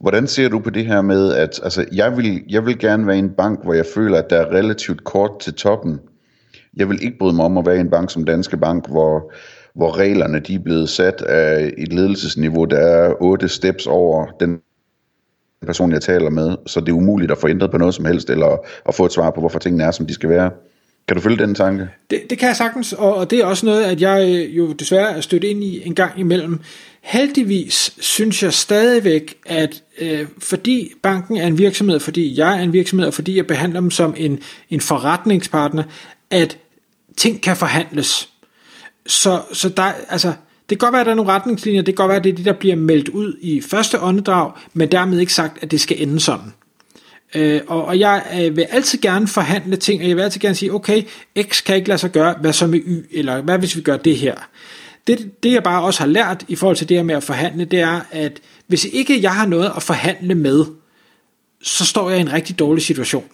hvordan 0.00 0.26
ser 0.26 0.48
du 0.48 0.58
på 0.58 0.70
det 0.70 0.86
her 0.86 1.02
med, 1.02 1.34
at 1.34 1.60
altså, 1.62 1.86
jeg, 1.92 2.16
vil, 2.16 2.44
jeg 2.48 2.66
vil 2.66 2.78
gerne 2.78 3.06
være 3.06 3.16
i 3.16 3.18
en 3.18 3.30
bank, 3.30 3.64
hvor 3.64 3.74
jeg 3.74 3.86
føler, 3.94 4.18
at 4.18 4.30
der 4.30 4.36
er 4.36 4.52
relativt 4.52 5.04
kort 5.04 5.38
til 5.40 5.54
toppen. 5.54 6.00
Jeg 6.76 6.88
vil 6.88 7.04
ikke 7.04 7.18
bryde 7.18 7.36
mig 7.36 7.44
om 7.44 7.58
at 7.58 7.66
være 7.66 7.76
i 7.76 7.80
en 7.80 7.90
bank 7.90 8.10
som 8.10 8.24
Danske 8.24 8.56
Bank, 8.56 8.88
hvor, 8.88 9.32
hvor 9.74 9.98
reglerne 9.98 10.38
de 10.40 10.54
er 10.54 10.58
blevet 10.58 10.88
sat 10.88 11.22
af 11.22 11.72
et 11.78 11.92
ledelsesniveau, 11.92 12.64
der 12.64 12.78
er 12.78 13.14
otte 13.20 13.48
steps 13.48 13.86
over 13.86 14.26
den 14.40 14.60
person, 15.66 15.92
jeg 15.92 16.02
taler 16.02 16.30
med, 16.30 16.56
så 16.66 16.80
det 16.80 16.88
er 16.88 16.92
umuligt 16.92 17.32
at 17.32 17.38
få 17.38 17.48
ændret 17.48 17.70
på 17.70 17.78
noget 17.78 17.94
som 17.94 18.04
helst, 18.04 18.30
eller 18.30 18.56
at 18.88 18.94
få 18.94 19.04
et 19.04 19.12
svar 19.12 19.30
på, 19.30 19.40
hvorfor 19.40 19.58
tingene 19.58 19.84
er, 19.84 19.90
som 19.90 20.06
de 20.06 20.14
skal 20.14 20.28
være. 20.28 20.50
Kan 21.08 21.16
du 21.16 21.22
følge 21.22 21.36
den 21.36 21.54
tanke? 21.54 21.88
Det, 22.10 22.30
det 22.30 22.38
kan 22.38 22.48
jeg 22.48 22.56
sagtens, 22.56 22.92
og, 22.92 23.14
og 23.14 23.30
det 23.30 23.38
er 23.38 23.44
også 23.44 23.66
noget, 23.66 23.84
at 23.84 24.00
jeg 24.00 24.28
øh, 24.28 24.56
jo 24.56 24.72
desværre 24.72 25.16
er 25.16 25.20
stødt 25.20 25.44
ind 25.44 25.64
i 25.64 25.86
en 25.86 25.94
gang 25.94 26.20
imellem. 26.20 26.60
Heldigvis 27.00 27.94
synes 28.00 28.42
jeg 28.42 28.52
stadigvæk, 28.52 29.34
at 29.46 29.82
øh, 29.98 30.26
fordi 30.38 30.92
banken 31.02 31.36
er 31.36 31.46
en 31.46 31.58
virksomhed, 31.58 32.00
fordi 32.00 32.38
jeg 32.38 32.58
er 32.58 32.62
en 32.62 32.72
virksomhed, 32.72 33.06
og 33.06 33.14
fordi 33.14 33.36
jeg 33.36 33.46
behandler 33.46 33.80
dem 33.80 33.90
som 33.90 34.14
en, 34.16 34.38
en 34.70 34.80
forretningspartner, 34.80 35.82
at 36.30 36.58
ting 37.16 37.42
kan 37.42 37.56
forhandles. 37.56 38.28
Så, 39.06 39.42
så 39.52 39.68
der, 39.68 39.92
altså, 40.08 40.32
det 40.70 40.78
kan 40.78 40.86
godt 40.86 40.92
være, 40.92 41.00
at 41.00 41.06
der 41.06 41.12
er 41.12 41.16
nogle 41.16 41.32
retningslinjer, 41.32 41.82
det 41.82 41.96
kan 41.96 42.02
godt 42.02 42.08
være, 42.08 42.18
at 42.18 42.24
det 42.24 42.30
er 42.32 42.36
det, 42.36 42.44
der 42.44 42.52
bliver 42.52 42.76
meldt 42.76 43.08
ud 43.08 43.36
i 43.40 43.60
første 43.60 44.00
åndedrag, 44.00 44.52
men 44.74 44.92
dermed 44.92 45.18
ikke 45.18 45.34
sagt, 45.34 45.62
at 45.62 45.70
det 45.70 45.80
skal 45.80 46.02
ende 46.02 46.20
sådan. 46.20 46.52
Øh, 47.34 47.60
og, 47.66 47.84
og 47.84 47.98
jeg 47.98 48.24
øh, 48.40 48.56
vil 48.56 48.66
altid 48.70 48.98
gerne 48.98 49.28
forhandle 49.28 49.76
ting, 49.76 50.02
og 50.02 50.08
jeg 50.08 50.16
vil 50.16 50.22
altid 50.22 50.40
gerne 50.40 50.54
sige, 50.54 50.74
okay, 50.74 51.02
X 51.42 51.64
kan 51.64 51.76
ikke 51.76 51.88
lade 51.88 51.98
sig 51.98 52.10
gøre, 52.10 52.34
hvad 52.40 52.52
så 52.52 52.66
med 52.66 52.78
Y, 52.78 53.06
eller 53.10 53.40
hvad 53.40 53.58
hvis 53.58 53.76
vi 53.76 53.80
gør 53.80 53.96
det 53.96 54.16
her? 54.16 54.34
Det, 55.06 55.42
det 55.42 55.52
jeg 55.52 55.62
bare 55.62 55.82
også 55.82 56.00
har 56.00 56.06
lært 56.06 56.44
i 56.48 56.56
forhold 56.56 56.76
til 56.76 56.88
det 56.88 56.96
her 56.96 57.04
med 57.04 57.14
at 57.14 57.22
forhandle, 57.22 57.64
det 57.64 57.80
er, 57.80 58.00
at 58.10 58.40
hvis 58.66 58.84
ikke 58.84 59.22
jeg 59.22 59.34
har 59.34 59.46
noget 59.46 59.72
at 59.76 59.82
forhandle 59.82 60.34
med, 60.34 60.64
så 61.62 61.84
står 61.84 62.10
jeg 62.10 62.18
i 62.18 62.22
en 62.22 62.32
rigtig 62.32 62.58
dårlig 62.58 62.82
situation 62.82 63.24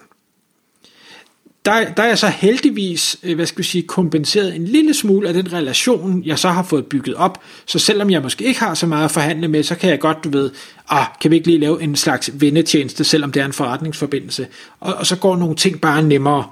der, 1.68 1.92
der 1.92 2.02
er 2.02 2.06
jeg 2.06 2.18
så 2.18 2.28
heldigvis, 2.28 3.16
øh, 3.22 3.34
hvad 3.34 3.46
skal 3.46 3.58
vi 3.58 3.62
sige, 3.62 3.82
kompenseret 3.82 4.56
en 4.56 4.64
lille 4.64 4.94
smule 4.94 5.28
af 5.28 5.34
den 5.34 5.52
relation, 5.52 6.22
jeg 6.25 6.38
så 6.38 6.48
har 6.48 6.62
fået 6.62 6.87
bygget 6.87 7.14
op. 7.14 7.42
Så 7.66 7.78
selvom 7.78 8.10
jeg 8.10 8.22
måske 8.22 8.44
ikke 8.44 8.60
har 8.60 8.75
så 8.75 8.87
meget 8.87 9.04
at 9.04 9.10
forhandle 9.10 9.48
med, 9.48 9.62
så 9.62 9.75
kan 9.75 9.90
jeg 9.90 10.00
godt, 10.00 10.25
du 10.25 10.30
ved, 10.30 10.50
ah, 10.88 11.06
kan 11.20 11.30
vi 11.30 11.37
ikke 11.37 11.46
lige 11.46 11.58
lave 11.58 11.82
en 11.82 11.96
slags 11.96 12.30
vendetjeneste, 12.34 13.04
selvom 13.04 13.32
det 13.32 13.42
er 13.42 13.46
en 13.46 13.52
forretningsforbindelse. 13.52 14.46
Og, 14.80 14.94
og 14.94 15.06
så 15.06 15.16
går 15.16 15.37
nogle 15.37 15.56
ting 15.56 15.80
bare 15.80 16.02
nemmere. 16.02 16.44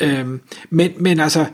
Øhm, 0.00 0.40
men, 0.70 0.92
men 0.98 1.20
altså, 1.20 1.46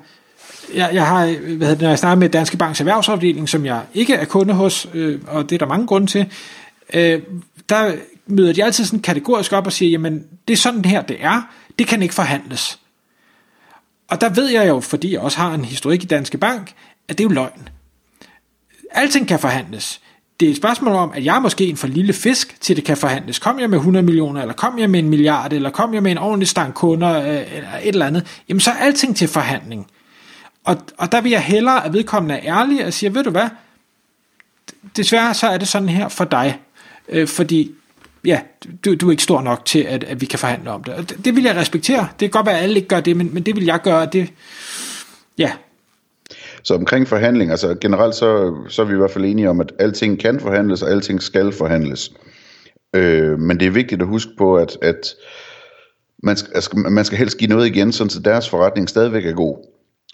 jeg, 0.75 0.91
jeg 0.93 1.07
har, 1.07 1.27
hvad 1.57 1.69
hedder 1.69 1.83
når 1.83 1.89
jeg 1.89 1.99
snakker 1.99 2.21
med 2.21 2.29
Danske 2.29 2.57
Banks 2.57 2.81
erhvervsafdeling, 2.81 3.49
som 3.49 3.67
jeg 3.67 3.83
ikke 3.95 4.15
er 4.15 4.25
kunde 4.25 4.55
hos, 4.55 4.89
øh, 4.95 5.19
og 5.27 5.51
det 5.51 5.55
er 5.55 5.59
der 5.59 5.67
mange 5.67 5.87
grunde 5.87 6.07
til, 6.07 6.27
øh, 6.95 7.21
der 7.69 7.93
møder 8.27 8.53
de 8.53 8.65
altid 8.65 8.85
sådan 8.85 9.01
kategorisk 9.01 9.53
op 9.53 9.67
og 9.67 9.73
siger, 9.73 9.91
jamen, 9.91 10.25
det 10.49 10.55
er 10.55 10.59
sådan 10.59 10.85
her, 10.85 11.03
det 11.03 11.17
er, 11.21 11.43
det 11.79 11.87
kan 11.87 12.03
ikke 12.03 12.15
forhandles. 12.15 12.79
Og 14.09 14.21
der 14.21 14.29
ved 14.29 14.49
jeg 14.49 14.69
jo, 14.69 14.81
fordi 14.81 15.13
jeg 15.13 15.21
også 15.21 15.39
har 15.39 15.55
en 15.55 15.65
historik 15.65 16.03
i 16.03 16.07
Danske 16.07 16.39
Bank, 16.39 16.73
at 17.09 17.19
det 17.19 17.25
er 17.25 17.29
jo 17.29 17.35
løgn. 17.35 17.69
Alting 18.91 19.29
kan 19.29 19.39
forhandles. 19.39 20.01
Det 20.41 20.47
er 20.47 20.51
et 20.51 20.57
spørgsmål 20.57 20.95
om, 20.95 21.13
at 21.15 21.25
jeg 21.25 21.37
er 21.37 21.41
måske 21.41 21.67
en 21.67 21.77
for 21.77 21.87
lille 21.87 22.13
fisk, 22.13 22.61
til 22.61 22.77
det 22.77 22.85
kan 22.85 22.97
forhandles. 22.97 23.39
Kom 23.39 23.61
jeg 23.61 23.71
med 23.71 23.79
100 23.79 24.07
millioner, 24.07 24.41
eller 24.41 24.55
kom 24.55 24.79
jeg 24.79 24.91
med 24.91 24.99
en 24.99 25.09
milliard, 25.09 25.53
eller 25.53 25.71
kom 25.71 25.95
jeg 25.95 26.03
med 26.03 26.11
en 26.11 26.19
ordentlig 26.19 26.49
stang 26.49 26.75
kunder, 26.75 27.21
øh, 27.21 27.57
eller 27.57 27.77
et 27.83 27.89
eller 27.89 28.07
andet, 28.07 28.43
jamen 28.49 28.61
så 28.61 28.71
er 28.71 28.75
alting 28.75 29.17
til 29.17 29.29
forhandling. 29.29 29.87
Og, 30.65 30.77
og 30.99 31.13
der 31.13 31.21
vil 31.21 31.31
jeg 31.31 31.43
hellere, 31.43 31.85
at 31.85 31.93
vedkommende 31.93 32.35
er 32.35 32.61
ærlig 32.61 32.87
og 32.87 32.93
siger, 32.93 33.11
ved 33.11 33.25
du 33.25 33.31
hvad, 33.31 33.49
desværre 34.97 35.35
så 35.35 35.47
er 35.47 35.59
det 35.59 35.69
sådan 35.69 35.89
her 35.89 36.09
for 36.09 36.25
dig. 36.25 36.61
Øh, 37.09 37.29
fordi 37.29 37.71
ja, 38.27 38.41
du, 38.85 38.95
du 38.95 39.07
er 39.07 39.11
ikke 39.11 39.23
stor 39.23 39.43
nok 39.43 39.65
til, 39.65 39.79
at, 39.79 40.05
at 40.05 40.21
vi 40.21 40.27
kan 40.27 40.39
forhandle 40.39 40.71
om 40.71 40.85
det. 40.85 40.95
Og 40.95 41.09
det, 41.09 41.25
det 41.25 41.37
vil 41.37 41.45
jeg 41.45 41.57
respektere. 41.57 42.01
Det 42.01 42.19
kan 42.21 42.31
godt 42.31 42.47
være, 42.47 42.57
at 42.57 42.63
alle 42.63 42.77
ikke 42.77 42.89
gør 42.89 43.01
det, 43.01 43.17
men, 43.17 43.35
men 43.35 43.43
det 43.43 43.57
vil 43.57 43.65
jeg 43.65 43.81
gøre. 43.85 44.07
Det, 44.07 44.33
ja. 45.39 45.53
Så 46.63 46.75
omkring 46.75 47.09
forhandlinger, 47.09 47.53
altså 47.53 47.75
generelt 47.81 48.15
så, 48.15 48.55
så 48.69 48.83
er 48.83 48.87
vi 48.87 48.95
i 48.95 48.97
hvert 48.97 49.11
fald 49.11 49.25
enige 49.25 49.51
om, 49.51 49.61
at 49.61 49.73
alting 49.79 50.21
kan 50.21 50.41
forhandles, 50.41 50.83
og 50.83 50.91
alting 50.91 51.23
skal 51.23 51.53
forhandles. 51.53 52.13
Øh, 52.95 53.39
men 53.39 53.61
det 53.61 53.67
er 53.67 53.71
vigtigt 53.71 54.03
at 54.03 54.09
huske 54.09 54.31
på, 54.39 54.57
at, 54.57 54.79
at 54.83 55.15
man, 56.23 56.37
skal, 56.37 56.53
altså, 56.55 56.71
man 56.77 57.05
skal 57.05 57.19
helst 57.19 57.39
give 57.39 57.51
noget 57.51 57.67
igen, 57.67 57.93
så 57.93 58.21
deres 58.25 58.49
forretning 58.49 58.89
stadigvæk 58.89 59.27
er 59.27 59.33
god 59.33 59.57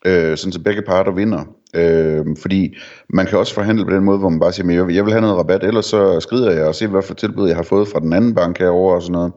øh, 0.04 0.36
sådan 0.36 0.52
så 0.52 0.60
begge 0.60 0.82
parter 0.82 1.12
vinder. 1.12 1.44
Øh, 1.74 2.26
fordi 2.42 2.74
man 3.08 3.26
kan 3.26 3.38
også 3.38 3.54
forhandle 3.54 3.84
på 3.84 3.90
den 3.90 4.04
måde, 4.04 4.18
hvor 4.18 4.28
man 4.28 4.40
bare 4.40 4.52
siger, 4.52 4.90
jeg 4.90 5.04
vil 5.04 5.12
have 5.12 5.20
noget 5.20 5.36
rabat, 5.36 5.64
ellers 5.64 5.86
så 5.86 6.20
skrider 6.20 6.50
jeg 6.50 6.66
og 6.66 6.74
ser, 6.74 6.86
hvad 6.86 7.02
for 7.02 7.14
tilbud 7.14 7.48
jeg 7.48 7.56
har 7.56 7.62
fået 7.62 7.88
fra 7.88 8.00
den 8.00 8.12
anden 8.12 8.34
bank 8.34 8.58
herover 8.58 8.94
og 8.94 9.02
sådan 9.02 9.12
noget. 9.12 9.32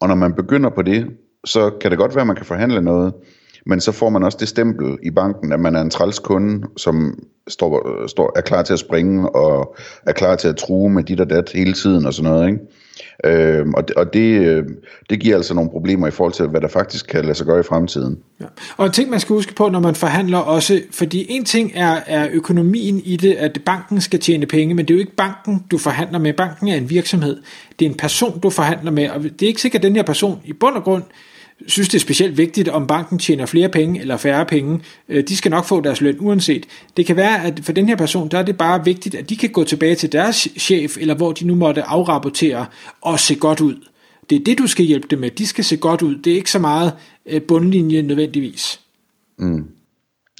Og 0.00 0.08
når 0.08 0.14
man 0.14 0.34
begynder 0.34 0.70
på 0.70 0.82
det, 0.82 1.06
så 1.44 1.70
kan 1.80 1.90
det 1.90 1.98
godt 1.98 2.14
være, 2.14 2.20
at 2.20 2.26
man 2.26 2.36
kan 2.36 2.46
forhandle 2.46 2.82
noget, 2.82 3.12
men 3.66 3.80
så 3.80 3.92
får 3.92 4.08
man 4.08 4.22
også 4.22 4.38
det 4.40 4.48
stempel 4.48 4.98
i 5.02 5.10
banken, 5.10 5.52
at 5.52 5.60
man 5.60 5.76
er 5.76 5.80
en 5.80 5.90
træls 5.90 6.18
kunde, 6.18 6.68
som 6.76 7.18
står, 7.48 8.06
står, 8.06 8.32
er 8.36 8.40
klar 8.40 8.62
til 8.62 8.72
at 8.72 8.78
springe 8.78 9.30
og 9.30 9.76
er 10.06 10.12
klar 10.12 10.36
til 10.36 10.48
at 10.48 10.56
true 10.56 10.90
med 10.90 11.02
dit 11.02 11.20
og 11.20 11.30
dat 11.30 11.50
hele 11.54 11.72
tiden 11.72 12.06
og 12.06 12.14
sådan 12.14 12.30
noget. 12.30 12.48
Ikke? 12.48 12.60
Øh, 13.24 13.66
og 13.74 13.88
det, 13.88 13.96
og 13.96 14.14
det, 14.14 14.40
øh, 14.40 14.64
det 15.10 15.20
giver 15.20 15.36
altså 15.36 15.54
nogle 15.54 15.70
problemer 15.70 16.06
i 16.06 16.10
forhold 16.10 16.32
til, 16.32 16.46
hvad 16.46 16.60
der 16.60 16.68
faktisk 16.68 17.06
kan 17.06 17.24
lade 17.24 17.34
sig 17.34 17.46
gøre 17.46 17.60
i 17.60 17.62
fremtiden. 17.62 18.18
Ja. 18.40 18.44
Og 18.76 18.86
en 18.86 18.92
ting, 18.92 19.10
man 19.10 19.20
skal 19.20 19.34
huske 19.34 19.54
på, 19.54 19.68
når 19.68 19.80
man 19.80 19.94
forhandler 19.94 20.38
også, 20.38 20.80
fordi 20.90 21.26
en 21.28 21.44
ting 21.44 21.72
er, 21.74 22.00
er 22.06 22.28
økonomien 22.32 23.00
i 23.04 23.16
det, 23.16 23.34
at 23.34 23.58
banken 23.66 24.00
skal 24.00 24.20
tjene 24.20 24.46
penge, 24.46 24.74
men 24.74 24.88
det 24.88 24.94
er 24.94 24.96
jo 24.96 25.00
ikke 25.00 25.16
banken, 25.16 25.64
du 25.70 25.78
forhandler 25.78 26.18
med. 26.18 26.32
Banken 26.32 26.68
er 26.68 26.74
en 26.74 26.90
virksomhed. 26.90 27.42
Det 27.78 27.86
er 27.86 27.90
en 27.90 27.96
person, 27.96 28.40
du 28.40 28.50
forhandler 28.50 28.90
med, 28.90 29.10
og 29.10 29.22
det 29.22 29.42
er 29.42 29.46
ikke 29.46 29.60
sikkert, 29.60 29.80
at 29.80 29.88
den 29.88 29.96
her 29.96 30.02
person 30.02 30.40
i 30.44 30.52
bund 30.52 30.76
og 30.76 30.82
grund 30.82 31.02
synes, 31.66 31.88
det 31.88 31.94
er 31.98 32.00
specielt 32.00 32.38
vigtigt, 32.38 32.68
om 32.68 32.86
banken 32.86 33.18
tjener 33.18 33.46
flere 33.46 33.68
penge 33.68 34.00
eller 34.00 34.16
færre 34.16 34.46
penge. 34.46 34.80
Øh, 35.08 35.24
de 35.28 35.36
skal 35.36 35.50
nok 35.50 35.64
få 35.64 35.80
deres 35.80 36.00
løn 36.00 36.16
uanset. 36.20 36.66
Det 36.96 37.06
kan 37.06 37.16
være, 37.16 37.44
at 37.44 37.60
for 37.62 37.72
den 37.72 37.88
her 37.88 37.96
person, 37.96 38.28
der 38.28 38.38
er 38.38 38.42
det 38.42 38.58
bare 38.58 38.84
vigtigt, 38.84 39.14
at 39.14 39.30
de 39.30 39.36
kan 39.36 39.50
gå 39.50 39.64
tilbage 39.64 39.94
til 39.94 40.12
deres 40.12 40.48
chef, 40.58 40.96
eller 41.00 41.14
hvor 41.14 41.32
de 41.32 41.46
nu 41.46 41.54
måtte 41.54 41.82
afrapportere, 41.82 42.66
og 43.00 43.20
se 43.20 43.34
godt 43.34 43.60
ud. 43.60 43.74
Det 44.30 44.40
er 44.40 44.44
det, 44.44 44.58
du 44.58 44.66
skal 44.66 44.84
hjælpe 44.84 45.06
dem 45.10 45.18
med. 45.18 45.30
De 45.30 45.46
skal 45.46 45.64
se 45.64 45.76
godt 45.76 46.02
ud. 46.02 46.16
Det 46.16 46.30
er 46.30 46.36
ikke 46.36 46.50
så 46.50 46.58
meget 46.58 46.92
øh, 47.26 47.42
bundlinje 47.42 48.02
nødvendigvis. 48.02 48.80
Mm. 49.38 49.64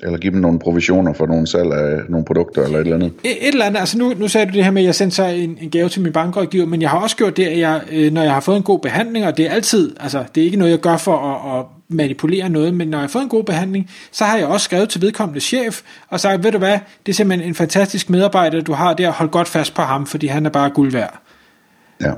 Eller 0.03 0.19
give 0.19 0.33
dem 0.33 0.41
nogle 0.41 0.59
provisioner 0.59 1.13
for 1.13 1.27
nogle 1.27 1.47
salg 1.47 1.73
af 1.73 2.01
nogle 2.09 2.25
produkter 2.25 2.63
eller 2.65 2.79
et 2.79 2.85
eller 2.85 2.97
andet. 2.97 3.13
Et, 3.25 3.49
et 3.49 3.49
eller 3.49 3.65
andet. 3.65 3.81
Altså 3.81 3.99
nu, 3.99 4.15
nu 4.17 4.29
sagde 4.29 4.47
du 4.47 4.53
det 4.53 4.65
her 4.65 4.71
med, 4.71 4.83
at 4.83 4.87
jeg 4.87 4.95
sendte 4.95 5.17
så 5.17 5.25
en, 5.25 5.59
en 5.61 5.71
gave 5.71 5.89
til 5.89 6.03
min 6.03 6.13
bankrådgiver, 6.13 6.67
men 6.67 6.83
jeg 6.83 6.91
har 6.91 6.99
også 6.99 7.17
gjort 7.17 7.37
det, 7.37 7.47
at 7.47 7.59
jeg, 7.59 7.83
øh, 7.93 8.13
når 8.13 8.23
jeg 8.23 8.33
har 8.33 8.41
fået 8.41 8.57
en 8.57 8.63
god 8.63 8.79
behandling, 8.79 9.27
og 9.27 9.37
det 9.37 9.47
er 9.47 9.51
altid, 9.51 9.97
altså 10.01 10.25
det 10.35 10.41
er 10.41 10.45
ikke 10.45 10.57
noget, 10.57 10.71
jeg 10.71 10.81
gør 10.81 10.97
for 10.97 11.17
at, 11.17 11.59
at 11.59 11.67
manipulere 11.89 12.49
noget, 12.49 12.75
men 12.75 12.89
når 12.89 12.99
jeg 12.99 13.03
har 13.03 13.09
fået 13.09 13.23
en 13.23 13.29
god 13.29 13.45
behandling, 13.45 13.91
så 14.11 14.25
har 14.25 14.37
jeg 14.37 14.47
også 14.47 14.65
skrevet 14.65 14.89
til 14.89 15.01
vedkommende 15.01 15.41
chef, 15.41 15.83
og 16.09 16.21
sagt, 16.21 16.45
ved 16.45 16.53
du 16.53 16.59
hvad, 16.59 16.79
det 17.07 17.13
er 17.13 17.17
simpelthen 17.17 17.49
en 17.49 17.55
fantastisk 17.55 18.11
medarbejder, 18.11 18.61
du 18.61 18.73
har 18.73 18.95
der, 18.95 19.11
hold 19.11 19.29
godt 19.29 19.49
fast 19.49 19.75
på 19.75 19.83
ham, 19.83 20.07
fordi 20.07 20.27
han 20.27 20.47
er 20.47 20.51
bare 20.51 20.71
guld 20.71 20.93
værd. 20.93 21.21
Ja. 22.01 22.13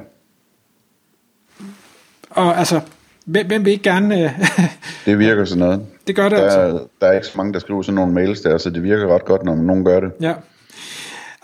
Og 2.30 2.58
altså, 2.58 2.80
hvem, 3.26 3.46
hvem 3.46 3.64
vil 3.64 3.72
ikke 3.72 3.90
gerne... 3.90 4.24
Øh, 4.24 4.30
det 5.06 5.18
virker 5.18 5.44
sådan 5.44 5.58
noget. 5.58 5.86
Det 6.06 6.16
gør 6.16 6.28
det 6.28 6.38
der, 6.38 6.44
altså. 6.44 6.86
Der 7.00 7.06
er 7.06 7.12
ikke 7.12 7.26
så 7.26 7.32
mange, 7.36 7.52
der 7.52 7.58
skriver 7.58 7.82
sådan 7.82 7.94
nogle 7.94 8.12
mails 8.12 8.40
der, 8.40 8.58
så 8.58 8.70
det 8.70 8.82
virker 8.82 9.14
ret 9.14 9.24
godt, 9.24 9.44
når 9.44 9.54
nogen 9.54 9.84
gør 9.84 10.00
det. 10.00 10.10
Ja. 10.20 10.32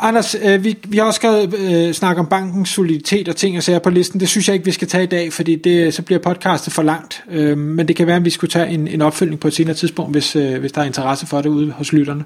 Anders, 0.01 0.37
øh, 0.47 0.65
vi, 0.65 0.79
vi 0.89 0.97
har 0.99 1.05
også 1.05 1.17
skrevet 1.17 1.55
øh, 1.55 1.95
snak 1.95 2.19
om 2.19 2.27
bankens 2.27 2.69
soliditet 2.69 3.29
og 3.29 3.37
ting 3.37 3.57
og 3.57 3.63
sager 3.63 3.79
på 3.79 3.91
listen. 3.91 4.21
Det 4.21 4.29
synes 4.29 4.49
jeg 4.49 4.55
ikke, 4.55 4.65
vi 4.65 4.71
skal 4.71 4.89
tage 4.89 5.05
i 5.05 5.07
dag, 5.07 5.33
fordi 5.33 5.57
det, 5.57 5.95
så 5.95 6.03
bliver 6.03 6.19
podcastet 6.19 6.73
for 6.73 6.83
langt. 6.83 7.25
Øh, 7.31 7.59
men 7.59 7.89
det 7.89 7.97
kan 7.97 8.07
være, 8.07 8.17
at 8.17 8.25
vi 8.25 8.31
skulle 8.31 8.51
tage 8.51 8.69
en, 8.69 8.89
en 8.89 9.03
opfølgning 9.03 9.41
på 9.41 9.49
et 9.49 9.55
senere 9.55 9.75
tidspunkt, 9.75 10.13
hvis, 10.13 10.37
øh, 10.37 10.61
hvis 10.61 10.73
der 10.73 10.81
er 10.81 10.85
interesse 10.85 11.27
for 11.27 11.41
det 11.41 11.49
ude 11.49 11.71
hos 11.71 11.93
lytterne. 11.93 12.25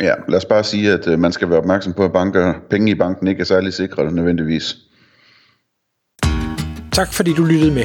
Ja, 0.00 0.14
lad 0.28 0.36
os 0.36 0.44
bare 0.44 0.64
sige, 0.64 0.92
at 0.92 1.08
øh, 1.08 1.18
man 1.18 1.32
skal 1.32 1.50
være 1.50 1.58
opmærksom 1.58 1.92
på, 1.92 2.04
at 2.04 2.12
banker, 2.12 2.54
penge 2.70 2.90
i 2.90 2.94
banken 2.94 3.28
ikke 3.28 3.40
er 3.40 3.44
særlig 3.44 3.72
sikre 3.72 4.12
nødvendigvis. 4.12 4.76
Tak 6.92 7.12
fordi 7.12 7.32
du 7.32 7.44
lyttede 7.44 7.74
med. 7.74 7.84